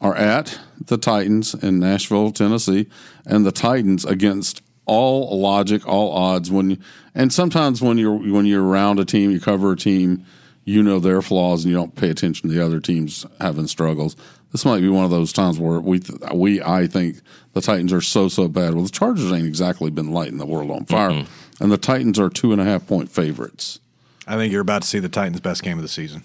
are 0.00 0.14
at 0.16 0.58
the 0.86 0.96
Titans 0.96 1.54
in 1.54 1.78
Nashville, 1.78 2.32
Tennessee, 2.32 2.86
and 3.26 3.44
the 3.44 3.52
Titans 3.52 4.04
against 4.04 4.62
all 4.86 5.38
logic, 5.40 5.86
all 5.86 6.10
odds. 6.12 6.50
When 6.50 6.70
you, 6.70 6.76
and 7.14 7.32
sometimes 7.32 7.80
when 7.82 7.98
you're 7.98 8.14
when 8.16 8.46
you're 8.46 8.64
around 8.64 8.98
a 8.98 9.04
team, 9.04 9.30
you 9.30 9.38
cover 9.40 9.72
a 9.72 9.76
team, 9.76 10.24
you 10.64 10.82
know 10.82 10.98
their 10.98 11.22
flaws, 11.22 11.64
and 11.64 11.70
you 11.70 11.76
don't 11.76 11.94
pay 11.94 12.08
attention 12.10 12.48
to 12.48 12.54
the 12.54 12.64
other 12.64 12.80
teams 12.80 13.26
having 13.40 13.66
struggles. 13.66 14.16
This 14.52 14.64
might 14.64 14.80
be 14.80 14.88
one 14.88 15.04
of 15.04 15.10
those 15.12 15.32
times 15.32 15.60
where 15.60 15.78
we 15.80 16.00
we 16.34 16.60
I 16.62 16.86
think 16.88 17.20
the 17.52 17.60
Titans 17.60 17.92
are 17.92 18.00
so 18.00 18.28
so 18.28 18.48
bad. 18.48 18.74
Well, 18.74 18.84
the 18.84 18.90
Chargers 18.90 19.30
ain't 19.30 19.46
exactly 19.46 19.90
been 19.90 20.10
lighting 20.12 20.38
the 20.38 20.46
world 20.46 20.70
on 20.72 20.86
fire, 20.86 21.24
and 21.60 21.70
the 21.70 21.78
Titans 21.78 22.18
are 22.18 22.28
two 22.28 22.52
and 22.52 22.60
a 22.60 22.64
half 22.64 22.86
point 22.86 23.10
favorites. 23.10 23.78
I 24.26 24.36
think 24.36 24.52
you're 24.52 24.62
about 24.62 24.82
to 24.82 24.88
see 24.88 24.98
the 24.98 25.08
Titans' 25.08 25.40
best 25.40 25.62
game 25.62 25.78
of 25.78 25.82
the 25.82 25.88
season. 25.88 26.24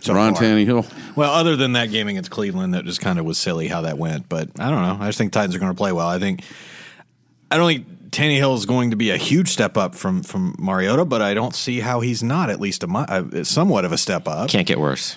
So 0.00 0.14
Ryan 0.14 0.34
far. 0.34 0.44
Tannehill. 0.44 1.16
Well, 1.16 1.32
other 1.32 1.56
than 1.56 1.72
that 1.72 1.90
game 1.90 2.08
against 2.08 2.30
Cleveland, 2.30 2.74
that 2.74 2.84
just 2.84 3.00
kind 3.00 3.18
of 3.18 3.24
was 3.24 3.38
silly 3.38 3.68
how 3.68 3.82
that 3.82 3.98
went. 3.98 4.28
But 4.28 4.50
I 4.58 4.70
don't 4.70 4.82
know. 4.82 5.04
I 5.04 5.08
just 5.08 5.18
think 5.18 5.32
Titans 5.32 5.54
are 5.54 5.58
going 5.58 5.72
to 5.72 5.76
play 5.76 5.92
well. 5.92 6.08
I 6.08 6.18
think 6.18 6.42
I 7.50 7.56
don't 7.56 7.66
think 7.66 8.10
Tannehill 8.10 8.54
is 8.56 8.66
going 8.66 8.90
to 8.90 8.96
be 8.96 9.10
a 9.10 9.16
huge 9.16 9.48
step 9.48 9.76
up 9.76 9.94
from 9.94 10.22
from 10.22 10.54
Mariota, 10.58 11.04
but 11.04 11.20
I 11.20 11.34
don't 11.34 11.54
see 11.54 11.80
how 11.80 12.00
he's 12.00 12.22
not 12.22 12.48
at 12.50 12.60
least 12.60 12.84
a 12.84 12.86
mi- 12.86 13.06
uh, 13.08 13.44
somewhat 13.44 13.84
of 13.84 13.92
a 13.92 13.98
step 13.98 14.28
up. 14.28 14.48
Can't 14.48 14.66
get 14.66 14.78
worse. 14.78 15.16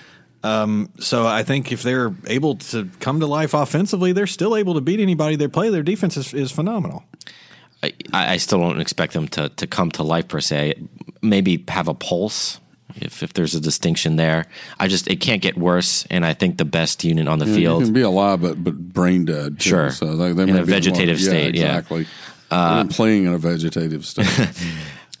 So 0.98 1.26
I 1.26 1.44
think 1.44 1.70
if 1.70 1.82
they're 1.84 2.12
able 2.26 2.56
to 2.56 2.88
come 2.98 3.20
to 3.20 3.26
life 3.26 3.54
offensively, 3.54 4.12
they're 4.12 4.26
still 4.26 4.56
able 4.56 4.74
to 4.74 4.80
beat 4.80 4.98
anybody 4.98 5.36
they 5.36 5.46
play. 5.46 5.70
Their 5.70 5.84
defense 5.84 6.16
is, 6.16 6.34
is 6.34 6.50
phenomenal. 6.50 7.04
I, 7.82 7.92
I 8.12 8.36
still 8.36 8.60
don't 8.60 8.80
expect 8.80 9.12
them 9.12 9.26
to, 9.28 9.48
to 9.50 9.66
come 9.66 9.90
to 9.92 10.02
life 10.02 10.28
per 10.28 10.40
se. 10.40 10.74
Maybe 11.20 11.64
have 11.68 11.88
a 11.88 11.94
pulse 11.94 12.60
if, 12.96 13.22
if 13.22 13.32
there's 13.32 13.54
a 13.54 13.60
distinction 13.60 14.16
there. 14.16 14.46
I 14.78 14.88
just 14.88 15.08
it 15.08 15.16
can't 15.20 15.42
get 15.42 15.56
worse, 15.56 16.06
and 16.10 16.24
I 16.24 16.34
think 16.34 16.58
the 16.58 16.64
best 16.64 17.02
unit 17.04 17.26
on 17.28 17.38
the 17.38 17.46
You 17.46 17.54
field. 17.54 17.84
can 17.84 17.92
be 17.92 18.02
alive, 18.02 18.40
but 18.42 18.62
but 18.62 18.76
brain 18.92 19.24
dead. 19.24 19.58
too. 19.60 19.70
Sure. 19.70 19.90
So 19.90 20.16
they, 20.16 20.32
they 20.32 20.42
In 20.44 20.56
a 20.56 20.64
vegetative 20.64 21.16
one- 21.18 21.24
state, 21.24 21.54
yeah. 21.54 21.74
Uh, 21.74 21.78
exactly. 21.78 22.06
They're 22.50 22.84
playing 22.86 23.24
in 23.26 23.32
a 23.32 23.38
vegetative 23.38 24.04
state. 24.12 24.28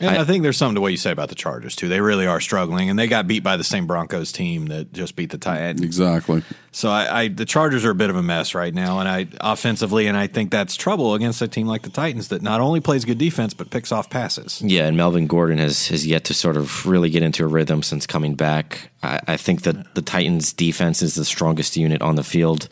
And 0.02 0.18
I, 0.18 0.24
think 0.24 0.42
there's 0.42 0.56
something 0.56 0.74
to 0.74 0.80
what 0.80 0.90
you 0.90 0.96
say 0.96 1.10
about 1.10 1.28
the 1.28 1.34
Chargers 1.34 1.76
too. 1.76 1.88
They 1.88 2.00
really 2.00 2.26
are 2.26 2.40
struggling, 2.40 2.90
and 2.90 2.98
they 2.98 3.06
got 3.06 3.26
beat 3.26 3.42
by 3.42 3.56
the 3.56 3.64
same 3.64 3.86
Broncos 3.86 4.32
team 4.32 4.66
that 4.66 4.92
just 4.92 5.16
beat 5.16 5.30
the 5.30 5.38
Titans. 5.38 5.80
exactly. 5.80 6.42
So 6.72 6.90
I, 6.90 7.22
I 7.22 7.28
the 7.28 7.44
Chargers 7.44 7.84
are 7.84 7.90
a 7.90 7.94
bit 7.94 8.10
of 8.10 8.16
a 8.16 8.22
mess 8.22 8.54
right 8.54 8.74
now, 8.74 8.98
and 8.98 9.08
I 9.08 9.28
offensively, 9.40 10.06
and 10.06 10.16
I 10.16 10.26
think 10.26 10.50
that's 10.50 10.76
trouble 10.76 11.14
against 11.14 11.40
a 11.42 11.48
team 11.48 11.66
like 11.66 11.82
the 11.82 11.90
Titans 11.90 12.28
that 12.28 12.42
not 12.42 12.60
only 12.60 12.80
plays 12.80 13.04
good 13.04 13.18
defense 13.18 13.54
but 13.54 13.70
picks 13.70 13.92
off 13.92 14.10
passes. 14.10 14.60
Yeah, 14.62 14.86
and 14.86 14.96
Melvin 14.96 15.26
Gordon 15.26 15.58
has, 15.58 15.88
has 15.88 16.06
yet 16.06 16.24
to 16.24 16.34
sort 16.34 16.56
of 16.56 16.86
really 16.86 17.10
get 17.10 17.22
into 17.22 17.44
a 17.44 17.46
rhythm 17.46 17.82
since 17.82 18.06
coming 18.06 18.34
back. 18.34 18.90
I, 19.02 19.20
I 19.28 19.36
think 19.36 19.62
that 19.62 19.94
the 19.94 20.02
Titans' 20.02 20.52
defense 20.52 21.02
is 21.02 21.14
the 21.14 21.24
strongest 21.24 21.76
unit 21.76 22.02
on 22.02 22.16
the 22.16 22.24
field 22.24 22.68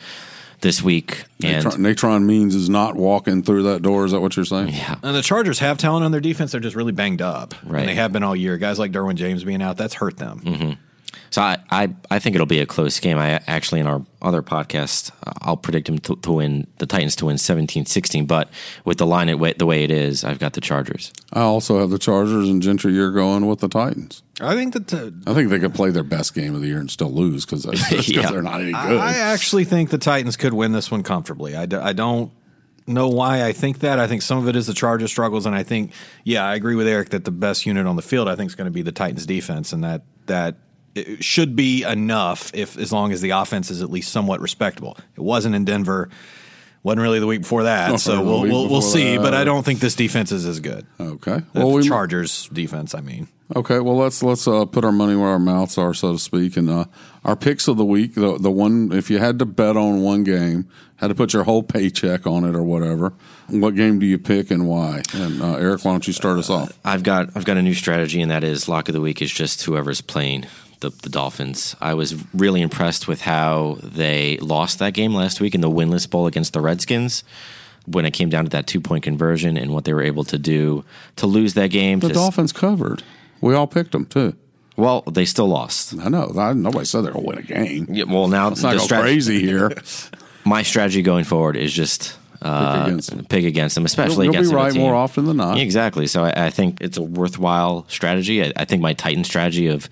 this 0.61 0.81
week, 0.81 1.23
and 1.43 1.65
Natrone, 1.65 1.77
Natrone 1.77 2.23
Means 2.25 2.55
is 2.55 2.69
not 2.69 2.95
walking 2.95 3.43
through 3.43 3.63
that 3.63 3.81
door. 3.81 4.05
Is 4.05 4.11
that 4.11 4.21
what 4.21 4.35
you're 4.35 4.45
saying? 4.45 4.69
yeah, 4.69 4.95
And 5.03 5.15
the 5.15 5.21
Chargers 5.21 5.59
have 5.59 5.77
talent 5.77 6.05
on 6.05 6.11
their 6.11 6.21
defense; 6.21 6.51
they're 6.51 6.61
just 6.61 6.75
really 6.75 6.91
banged 6.91 7.21
up, 7.21 7.53
Right. 7.63 7.79
and 7.81 7.89
they 7.89 7.95
have 7.95 8.11
been 8.13 8.23
all 8.23 8.35
year. 8.35 8.57
Guys 8.57 8.77
like 8.79 8.91
Derwin 8.91 9.15
James 9.15 9.43
being 9.43 9.61
out, 9.61 9.77
that's 9.77 9.95
hurt 9.95 10.17
them. 10.17 10.39
Mm-hmm. 10.45 10.71
So 11.31 11.41
I, 11.41 11.57
I, 11.69 11.89
I 12.09 12.19
think 12.19 12.35
it'll 12.35 12.45
be 12.45 12.59
a 12.59 12.65
close 12.65 12.99
game. 12.99 13.17
I 13.17 13.39
actually 13.47 13.79
in 13.79 13.87
our 13.87 14.05
other 14.21 14.41
podcast, 14.41 15.11
uh, 15.25 15.31
I'll 15.41 15.55
predict 15.57 15.87
them 15.87 15.97
to, 15.99 16.15
to 16.17 16.31
win 16.33 16.67
the 16.77 16.85
Titans 16.85 17.15
to 17.17 17.27
win 17.27 17.37
17-16, 17.37 18.27
but 18.27 18.49
with 18.83 18.97
the 18.97 19.05
line 19.05 19.29
it 19.29 19.39
way, 19.39 19.53
the 19.53 19.65
way 19.65 19.83
it 19.85 19.91
is, 19.91 20.23
I've 20.25 20.39
got 20.39 20.53
the 20.53 20.61
Chargers. 20.61 21.13
I 21.31 21.39
also 21.41 21.79
have 21.79 21.89
the 21.89 21.97
Chargers 21.97 22.49
and 22.49 22.61
Gentry. 22.61 22.93
You're 22.93 23.11
going 23.13 23.47
with 23.47 23.59
the 23.59 23.69
Titans. 23.69 24.23
I 24.41 24.55
think 24.55 24.73
that 24.73 24.93
uh, 24.93 25.11
I 25.29 25.33
think 25.33 25.49
they 25.49 25.59
could 25.59 25.73
play 25.73 25.89
their 25.89 26.03
best 26.03 26.33
game 26.35 26.53
of 26.53 26.61
the 26.61 26.67
year 26.67 26.79
and 26.79 26.91
still 26.91 27.11
lose 27.11 27.45
because 27.45 27.65
Yeah. 28.09 28.29
they're 28.29 28.41
not 28.41 28.59
any 28.61 28.73
good. 28.73 28.97
I 28.99 29.13
actually 29.17 29.63
think 29.63 29.89
the 29.89 29.97
Titans 29.97 30.35
could 30.35 30.53
win 30.53 30.73
this 30.73 30.91
one 30.91 31.01
comfortably. 31.01 31.55
I, 31.55 31.65
d- 31.65 31.77
I 31.77 31.93
don't 31.93 32.31
know 32.87 33.07
why 33.07 33.45
I 33.45 33.53
think 33.53 33.79
that. 33.79 33.99
I 33.99 34.07
think 34.07 34.21
some 34.21 34.37
of 34.37 34.49
it 34.49 34.57
is 34.57 34.67
the 34.67 34.73
Chargers 34.73 35.11
struggles, 35.11 35.45
and 35.45 35.55
I 35.55 35.63
think, 35.63 35.91
yeah, 36.25 36.43
I 36.43 36.55
agree 36.55 36.75
with 36.75 36.87
Eric 36.87 37.11
that 37.11 37.23
the 37.23 37.31
best 37.31 37.65
unit 37.65 37.85
on 37.87 37.95
the 37.95 38.01
field 38.01 38.27
I 38.27 38.35
think 38.35 38.49
is 38.49 38.55
going 38.55 38.65
to 38.65 38.71
be 38.71 38.81
the 38.81 38.91
Titans 38.91 39.25
defense, 39.25 39.71
and 39.71 39.83
that 39.85 40.01
that 40.25 40.55
it 40.55 40.57
should 41.19 41.55
be 41.55 41.83
enough 41.83 42.51
if 42.53 42.77
as 42.77 42.91
long 42.91 43.11
as 43.11 43.21
the 43.21 43.31
offense 43.31 43.71
is 43.71 43.81
at 43.81 43.89
least 43.89 44.11
somewhat 44.11 44.41
respectable. 44.41 44.97
It 45.15 45.21
wasn't 45.21 45.55
in 45.55 45.65
Denver. 45.65 46.09
Wasn't 46.83 47.01
really 47.01 47.19
the 47.19 47.27
week 47.27 47.41
before 47.41 47.63
that, 47.63 47.99
so 47.99 48.23
we'll 48.23 48.41
we'll, 48.41 48.67
we'll 48.67 48.81
see. 48.81 49.15
that. 49.15 49.21
But 49.21 49.33
I 49.35 49.43
don't 49.43 49.63
think 49.63 49.79
this 49.79 49.93
defense 49.93 50.31
is 50.31 50.45
as 50.45 50.59
good. 50.59 50.85
okay. 50.99 51.41
The 51.53 51.59
Well, 51.59 51.73
we 51.73 51.87
Chargers 51.87 52.49
defense, 52.51 52.95
I 52.95 53.01
mean. 53.01 53.27
Okay, 53.55 53.79
well 53.79 53.97
let's 53.97 54.23
let's 54.23 54.47
uh, 54.47 54.65
put 54.65 54.83
our 54.85 54.91
money 54.91 55.15
where 55.15 55.29
our 55.29 55.39
mouths 55.39 55.77
are, 55.77 55.93
so 55.93 56.13
to 56.13 56.19
speak, 56.19 56.57
and 56.57 56.69
uh, 56.69 56.85
our 57.23 57.35
picks 57.35 57.67
of 57.67 57.77
the 57.77 57.85
week. 57.85 58.15
The 58.15 58.37
the 58.37 58.49
one 58.49 58.91
if 58.93 59.11
you 59.11 59.19
had 59.19 59.37
to 59.39 59.45
bet 59.45 59.77
on 59.77 60.01
one 60.01 60.23
game, 60.23 60.69
had 60.95 61.09
to 61.09 61.15
put 61.15 61.33
your 61.33 61.43
whole 61.43 61.61
paycheck 61.61 62.25
on 62.25 62.45
it 62.45 62.55
or 62.55 62.63
whatever. 62.63 63.13
What 63.49 63.75
game 63.75 63.99
do 63.99 64.05
you 64.05 64.17
pick 64.17 64.51
and 64.51 64.67
why? 64.67 65.01
And 65.13 65.41
uh, 65.41 65.55
Eric, 65.55 65.83
why 65.83 65.91
don't 65.91 66.07
you 66.07 66.13
start 66.13 66.39
us 66.39 66.49
off? 66.49 66.71
I've 66.85 67.03
got 67.03 67.35
I've 67.35 67.43
got 67.45 67.57
a 67.57 67.61
new 67.61 67.73
strategy, 67.73 68.21
and 68.21 68.31
that 68.31 68.43
is 68.43 68.69
lock 68.69 68.87
of 68.87 68.93
the 68.93 69.01
week 69.01 69.21
is 69.21 69.31
just 69.31 69.63
whoever's 69.63 69.99
playing 70.01 70.45
the, 70.81 70.89
the 70.89 71.09
Dolphins. 71.09 71.75
I 71.81 71.93
was 71.93 72.15
really 72.33 72.61
impressed 72.61 73.07
with 73.07 73.21
how 73.21 73.77
they 73.81 74.37
lost 74.37 74.79
that 74.79 74.93
game 74.93 75.13
last 75.13 75.39
week 75.41 75.55
in 75.55 75.61
the 75.61 75.69
winless 75.69 76.09
bowl 76.09 76.27
against 76.27 76.53
the 76.53 76.61
Redskins. 76.61 77.23
When 77.87 78.05
it 78.05 78.11
came 78.11 78.29
down 78.29 78.43
to 78.43 78.49
that 78.51 78.67
two 78.67 78.79
point 78.79 79.03
conversion 79.03 79.57
and 79.57 79.73
what 79.73 79.85
they 79.85 79.93
were 79.93 80.03
able 80.03 80.23
to 80.25 80.37
do 80.37 80.85
to 81.15 81.25
lose 81.25 81.55
that 81.55 81.71
game, 81.71 81.99
The 81.99 82.09
Dolphins 82.09 82.51
covered. 82.53 83.01
We 83.41 83.55
all 83.55 83.65
picked 83.65 83.91
them 83.93 84.05
too. 84.05 84.35
well, 84.77 85.01
they 85.01 85.25
still 85.25 85.47
lost. 85.47 85.95
I 85.99 86.07
know. 86.09 86.31
I, 86.37 86.53
nobody 86.53 86.85
said 86.85 87.01
they're 87.01 87.11
going 87.13 87.23
to 87.25 87.29
win 87.29 87.37
a 87.39 87.41
game. 87.41 87.87
Yeah, 87.89 88.03
well, 88.03 88.27
now 88.27 88.49
Let's 88.49 88.61
not 88.61 88.75
strat- 88.75 89.01
crazy 89.01 89.39
here. 89.39 89.71
my 90.45 90.61
strategy 90.61 91.01
going 91.01 91.23
forward 91.23 91.55
is 91.57 91.73
just 91.73 92.17
uh, 92.43 92.83
against 92.85 93.29
pick 93.29 93.45
against 93.45 93.73
them, 93.75 93.85
especially 93.85 94.25
You'll, 94.25 94.35
you'll 94.35 94.43
against 94.43 94.51
be 94.51 94.55
right 94.55 94.73
more 94.75 94.93
often 94.95 95.25
than 95.25 95.37
not. 95.37 95.57
Exactly. 95.59 96.05
So 96.07 96.23
I, 96.23 96.45
I 96.47 96.49
think 96.51 96.81
it's 96.81 96.97
a 96.97 97.01
worthwhile 97.03 97.85
strategy. 97.87 98.43
I, 98.43 98.53
I 98.55 98.65
think 98.65 98.81
my 98.81 98.93
Titan 98.93 99.23
strategy 99.23 99.67
of 99.67 99.89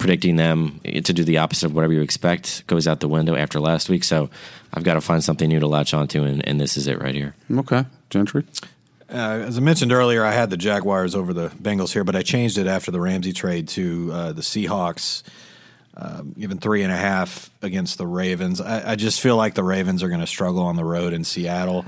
predicting 0.00 0.36
them 0.36 0.80
to 0.82 1.12
do 1.12 1.22
the 1.22 1.38
opposite 1.38 1.66
of 1.66 1.74
whatever 1.74 1.92
you 1.92 2.00
expect 2.00 2.66
goes 2.66 2.88
out 2.88 3.00
the 3.00 3.08
window 3.08 3.36
after 3.36 3.60
last 3.60 3.90
week. 3.90 4.02
So 4.02 4.30
I've 4.72 4.82
got 4.82 4.94
to 4.94 5.00
find 5.00 5.22
something 5.22 5.48
new 5.48 5.60
to 5.60 5.66
latch 5.66 5.92
onto, 5.94 6.24
and, 6.24 6.46
and 6.48 6.58
this 6.58 6.76
is 6.76 6.88
it 6.88 7.00
right 7.00 7.14
here. 7.14 7.34
Okay, 7.52 7.84
Gentry. 8.08 8.44
Uh, 9.12 9.44
as 9.46 9.58
I 9.58 9.60
mentioned 9.60 9.92
earlier, 9.92 10.24
I 10.24 10.32
had 10.32 10.50
the 10.50 10.56
Jaguars 10.56 11.14
over 11.14 11.32
the 11.34 11.48
Bengals 11.50 11.92
here, 11.92 12.02
but 12.02 12.16
I 12.16 12.22
changed 12.22 12.56
it 12.58 12.66
after 12.66 12.90
the 12.90 13.00
Ramsey 13.00 13.32
trade 13.32 13.68
to 13.68 14.10
uh, 14.12 14.32
the 14.32 14.40
Seahawks, 14.40 15.22
um, 15.96 16.34
given 16.38 16.58
three 16.58 16.82
and 16.82 16.92
a 16.92 16.96
half 16.96 17.50
against 17.60 17.98
the 17.98 18.06
Ravens. 18.06 18.60
I, 18.60 18.92
I 18.92 18.96
just 18.96 19.20
feel 19.20 19.36
like 19.36 19.54
the 19.54 19.64
Ravens 19.64 20.02
are 20.02 20.08
going 20.08 20.20
to 20.20 20.26
struggle 20.26 20.62
on 20.62 20.76
the 20.76 20.84
road 20.84 21.12
in 21.12 21.24
Seattle. 21.24 21.84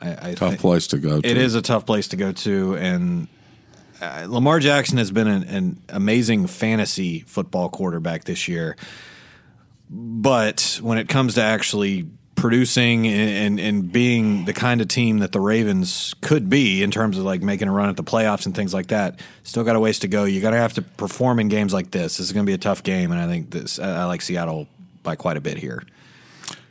I, 0.00 0.30
I, 0.30 0.34
Tough 0.34 0.58
place 0.58 0.88
to 0.88 0.98
go. 0.98 1.20
to. 1.20 1.28
It 1.28 1.36
is 1.36 1.54
a 1.54 1.62
tough 1.62 1.86
place 1.86 2.08
to 2.08 2.16
go 2.16 2.32
to, 2.32 2.76
and 2.78 3.28
uh, 4.00 4.26
Lamar 4.28 4.58
Jackson 4.58 4.98
has 4.98 5.10
been 5.10 5.28
an, 5.28 5.42
an 5.44 5.82
amazing 5.88 6.46
fantasy 6.46 7.20
football 7.20 7.68
quarterback 7.68 8.24
this 8.24 8.48
year. 8.48 8.76
But 9.90 10.78
when 10.82 10.98
it 10.98 11.08
comes 11.08 11.34
to 11.34 11.42
actually 11.42 12.08
producing 12.34 13.06
and, 13.06 13.58
and, 13.58 13.60
and 13.60 13.92
being 13.92 14.44
the 14.44 14.52
kind 14.52 14.80
of 14.80 14.88
team 14.88 15.18
that 15.18 15.32
the 15.32 15.40
Ravens 15.40 16.14
could 16.20 16.50
be 16.50 16.82
in 16.82 16.90
terms 16.90 17.16
of 17.16 17.24
like 17.24 17.42
making 17.42 17.68
a 17.68 17.72
run 17.72 17.88
at 17.88 17.96
the 17.96 18.02
playoffs 18.02 18.46
and 18.46 18.54
things 18.54 18.74
like 18.74 18.88
that, 18.88 19.20
still 19.44 19.64
got 19.64 19.76
a 19.76 19.80
ways 19.80 20.00
to 20.00 20.08
go. 20.08 20.24
You're 20.24 20.42
gonna 20.42 20.56
have 20.56 20.74
to 20.74 20.82
perform 20.82 21.38
in 21.38 21.48
games 21.48 21.72
like 21.72 21.90
this. 21.90 22.16
This 22.16 22.26
is 22.26 22.32
going 22.32 22.44
to 22.44 22.50
be 22.50 22.54
a 22.54 22.58
tough 22.58 22.82
game, 22.82 23.12
and 23.12 23.20
I 23.20 23.26
think 23.26 23.50
this 23.50 23.78
I 23.78 24.02
I 24.02 24.04
like 24.04 24.20
Seattle 24.20 24.68
by 25.02 25.16
quite 25.16 25.36
a 25.36 25.40
bit 25.40 25.56
here. 25.58 25.84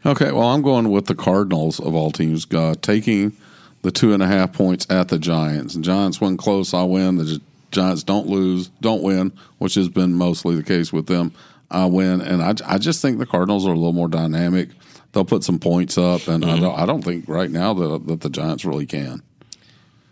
Okay, 0.06 0.32
well, 0.32 0.50
I'm 0.50 0.62
going 0.62 0.90
with 0.90 1.06
the 1.06 1.16
Cardinals 1.16 1.80
of 1.80 1.96
all 1.96 2.12
teams, 2.12 2.46
uh, 2.54 2.76
taking 2.82 3.38
the 3.84 3.92
two 3.92 4.14
and 4.14 4.24
a 4.24 4.28
half 4.28 4.52
points 4.54 4.88
at 4.90 5.10
the 5.10 5.20
Giants. 5.20 5.76
The 5.76 5.82
Giants 5.82 6.20
win 6.20 6.36
close, 6.36 6.74
I 6.74 6.84
win. 6.84 7.18
The 7.18 7.40
Giants 7.72 8.04
don't 8.04 8.28
lose, 8.28 8.70
don't 8.82 9.04
win, 9.04 9.32
which 9.60 9.76
has 9.76 9.90
been 9.90 10.14
mostly 10.14 10.56
the 10.56 10.64
case 10.64 10.92
with 10.92 11.06
them. 11.06 11.32
I 11.70 11.86
win, 11.86 12.22
and 12.22 12.42
I, 12.42 12.54
I 12.66 12.78
just 12.78 13.02
think 13.02 13.20
the 13.20 13.26
Cardinals 13.26 13.66
are 13.66 13.72
a 13.72 13.76
little 13.76 13.94
more 13.94 14.08
dynamic. 14.08 14.70
They'll 15.12 15.26
put 15.26 15.44
some 15.44 15.60
points 15.60 15.98
up, 15.98 16.28
and 16.28 16.44
I, 16.44 16.50
mm-hmm. 16.50 16.62
don't, 16.62 16.80
I 16.80 16.86
don't 16.86 17.04
think 17.04 17.26
right 17.28 17.50
now 17.50 17.74
that, 17.74 18.08
that 18.08 18.22
the 18.22 18.30
Giants 18.30 18.66
really 18.66 18.86
can. 18.86 19.22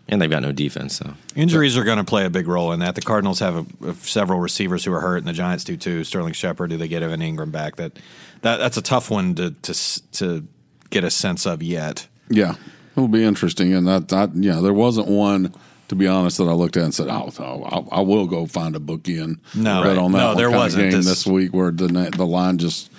and 0.08 0.20
they've 0.20 0.30
got 0.30 0.42
no 0.42 0.52
defense. 0.52 0.96
So 0.96 1.14
Injuries 1.34 1.76
are 1.76 1.84
going 1.84 1.98
to 1.98 2.04
play 2.04 2.24
a 2.24 2.30
big 2.30 2.46
role 2.48 2.72
in 2.72 2.80
that. 2.80 2.94
The 2.94 3.00
Cardinals 3.00 3.38
have 3.38 3.56
a, 3.56 3.88
a, 3.88 3.94
several 3.94 4.40
receivers 4.40 4.84
who 4.84 4.92
are 4.92 5.00
hurt, 5.00 5.18
and 5.18 5.26
the 5.26 5.32
Giants 5.32 5.64
do 5.64 5.76
too. 5.76 6.04
Sterling 6.04 6.34
Shepard, 6.34 6.70
do 6.70 6.76
they 6.76 6.88
get 6.88 7.02
Evan 7.02 7.20
Engram 7.20 7.50
back? 7.52 7.76
That, 7.76 7.98
that 8.42 8.58
that's 8.58 8.76
a 8.76 8.82
tough 8.82 9.10
one 9.10 9.34
to 9.36 9.52
to 9.52 10.02
to 10.12 10.46
get 10.90 11.04
a 11.04 11.10
sense 11.10 11.46
of 11.46 11.62
yet. 11.62 12.06
Yeah, 12.28 12.56
it'll 12.92 13.08
be 13.08 13.24
interesting. 13.24 13.74
And 13.74 13.86
that, 13.86 14.08
that 14.08 14.34
yeah, 14.34 14.60
there 14.60 14.72
wasn't 14.72 15.08
one 15.08 15.54
to 15.88 15.96
be 15.96 16.06
honest 16.06 16.38
that 16.38 16.44
I 16.44 16.52
looked 16.52 16.78
at 16.78 16.84
and 16.84 16.94
said, 16.94 17.08
"Oh, 17.08 17.30
oh 17.38 17.64
I, 17.64 17.98
I 17.98 18.00
will 18.00 18.26
go 18.26 18.46
find 18.46 18.74
a 18.74 18.80
bookie 18.80 19.18
and 19.18 19.38
no, 19.54 19.82
bet 19.82 19.98
on 19.98 20.12
that." 20.12 20.18
No, 20.18 20.34
there 20.34 20.50
wasn't 20.50 20.84
game 20.84 20.92
this, 20.92 21.06
this 21.06 21.26
week 21.26 21.52
where 21.52 21.70
the 21.70 21.86
the 22.16 22.26
line 22.26 22.56
just 22.56 22.90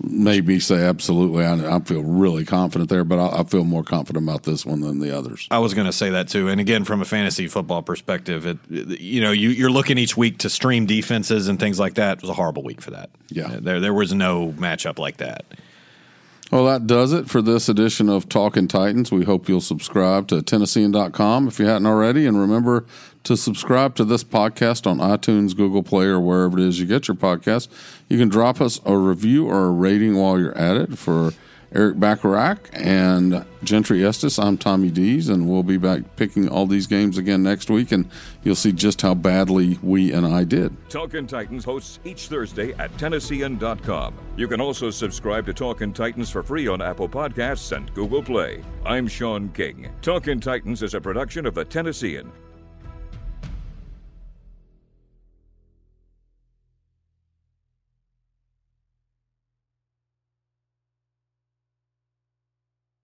maybe 0.00 0.60
say 0.60 0.82
absolutely. 0.82 1.44
I, 1.44 1.76
I, 1.76 1.80
feel 1.80 2.02
really 2.02 2.44
confident 2.44 2.88
there, 2.88 3.04
but 3.04 3.18
I, 3.18 3.40
I, 3.40 3.44
feel 3.44 3.64
more 3.64 3.82
confident 3.82 4.24
about 4.24 4.44
this 4.44 4.64
one 4.64 4.80
than 4.80 5.00
the 5.00 5.16
others. 5.16 5.46
I 5.50 5.58
was 5.58 5.74
going 5.74 5.86
to 5.86 5.92
say 5.92 6.10
that 6.10 6.28
too. 6.28 6.48
And 6.48 6.60
again, 6.60 6.84
from 6.84 7.02
a 7.02 7.04
fantasy 7.04 7.48
football 7.48 7.82
perspective, 7.82 8.46
it, 8.46 8.58
you 8.70 9.20
know 9.20 9.32
you, 9.32 9.66
are 9.66 9.70
looking 9.70 9.98
each 9.98 10.16
week 10.16 10.38
to 10.38 10.50
stream 10.50 10.86
defenses 10.86 11.48
and 11.48 11.60
things 11.60 11.78
like 11.78 11.94
that. 11.94 12.18
It 12.18 12.22
was 12.22 12.30
a 12.30 12.34
horrible 12.34 12.62
week 12.62 12.80
for 12.80 12.92
that. 12.92 13.10
Yeah, 13.28 13.58
there 13.60 13.80
there 13.80 13.94
was 13.94 14.14
no 14.14 14.52
matchup 14.52 14.98
like 14.98 15.18
that. 15.18 15.44
Well, 16.50 16.64
that 16.64 16.86
does 16.86 17.12
it 17.12 17.28
for 17.28 17.42
this 17.42 17.68
edition 17.68 18.08
of 18.08 18.26
Talking 18.26 18.68
Titans. 18.68 19.12
We 19.12 19.24
hope 19.24 19.50
you'll 19.50 19.60
subscribe 19.60 20.28
to 20.28 20.40
Tennessean.com 20.40 21.46
if 21.46 21.58
you 21.58 21.66
hadn't 21.66 21.86
already. 21.86 22.24
And 22.24 22.40
remember 22.40 22.86
to 23.24 23.36
subscribe 23.36 23.94
to 23.96 24.04
this 24.04 24.24
podcast 24.24 24.86
on 24.86 24.96
iTunes, 24.96 25.54
Google 25.54 25.82
Play, 25.82 26.06
or 26.06 26.18
wherever 26.18 26.58
it 26.58 26.64
is 26.64 26.80
you 26.80 26.86
get 26.86 27.06
your 27.06 27.16
podcast. 27.16 27.68
You 28.08 28.16
can 28.16 28.30
drop 28.30 28.62
us 28.62 28.80
a 28.86 28.96
review 28.96 29.46
or 29.46 29.66
a 29.66 29.70
rating 29.70 30.16
while 30.16 30.38
you're 30.38 30.56
at 30.56 30.78
it 30.78 30.96
for 30.96 31.34
Erik 31.74 32.00
Bacharach 32.00 32.70
and 32.72 33.44
Gentry 33.62 34.04
Estes. 34.04 34.38
I'm 34.38 34.56
Tommy 34.56 34.90
Deas, 34.90 35.28
and 35.28 35.48
we'll 35.48 35.62
be 35.62 35.76
back 35.76 36.16
picking 36.16 36.48
all 36.48 36.66
these 36.66 36.86
games 36.86 37.18
again 37.18 37.42
next 37.42 37.68
week, 37.68 37.92
and 37.92 38.10
you'll 38.42 38.54
see 38.54 38.72
just 38.72 39.02
how 39.02 39.14
badly 39.14 39.78
we 39.82 40.12
and 40.12 40.26
I 40.26 40.44
did. 40.44 40.74
Talkin' 40.88 41.26
Titans 41.26 41.64
hosts 41.64 42.00
each 42.04 42.28
Thursday 42.28 42.72
at 42.74 42.96
Tennessean.com. 42.96 44.14
You 44.36 44.48
can 44.48 44.60
also 44.60 44.90
subscribe 44.90 45.44
to 45.46 45.52
Talkin' 45.52 45.92
Titans 45.92 46.30
for 46.30 46.42
free 46.42 46.68
on 46.68 46.80
Apple 46.80 47.08
Podcasts 47.08 47.76
and 47.76 47.92
Google 47.94 48.22
Play. 48.22 48.62
I'm 48.86 49.06
Sean 49.06 49.50
King. 49.50 49.90
Talkin' 50.00 50.40
Titans 50.40 50.82
is 50.82 50.94
a 50.94 51.00
production 51.00 51.44
of 51.44 51.54
the 51.54 51.64
Tennessean. 51.64 52.32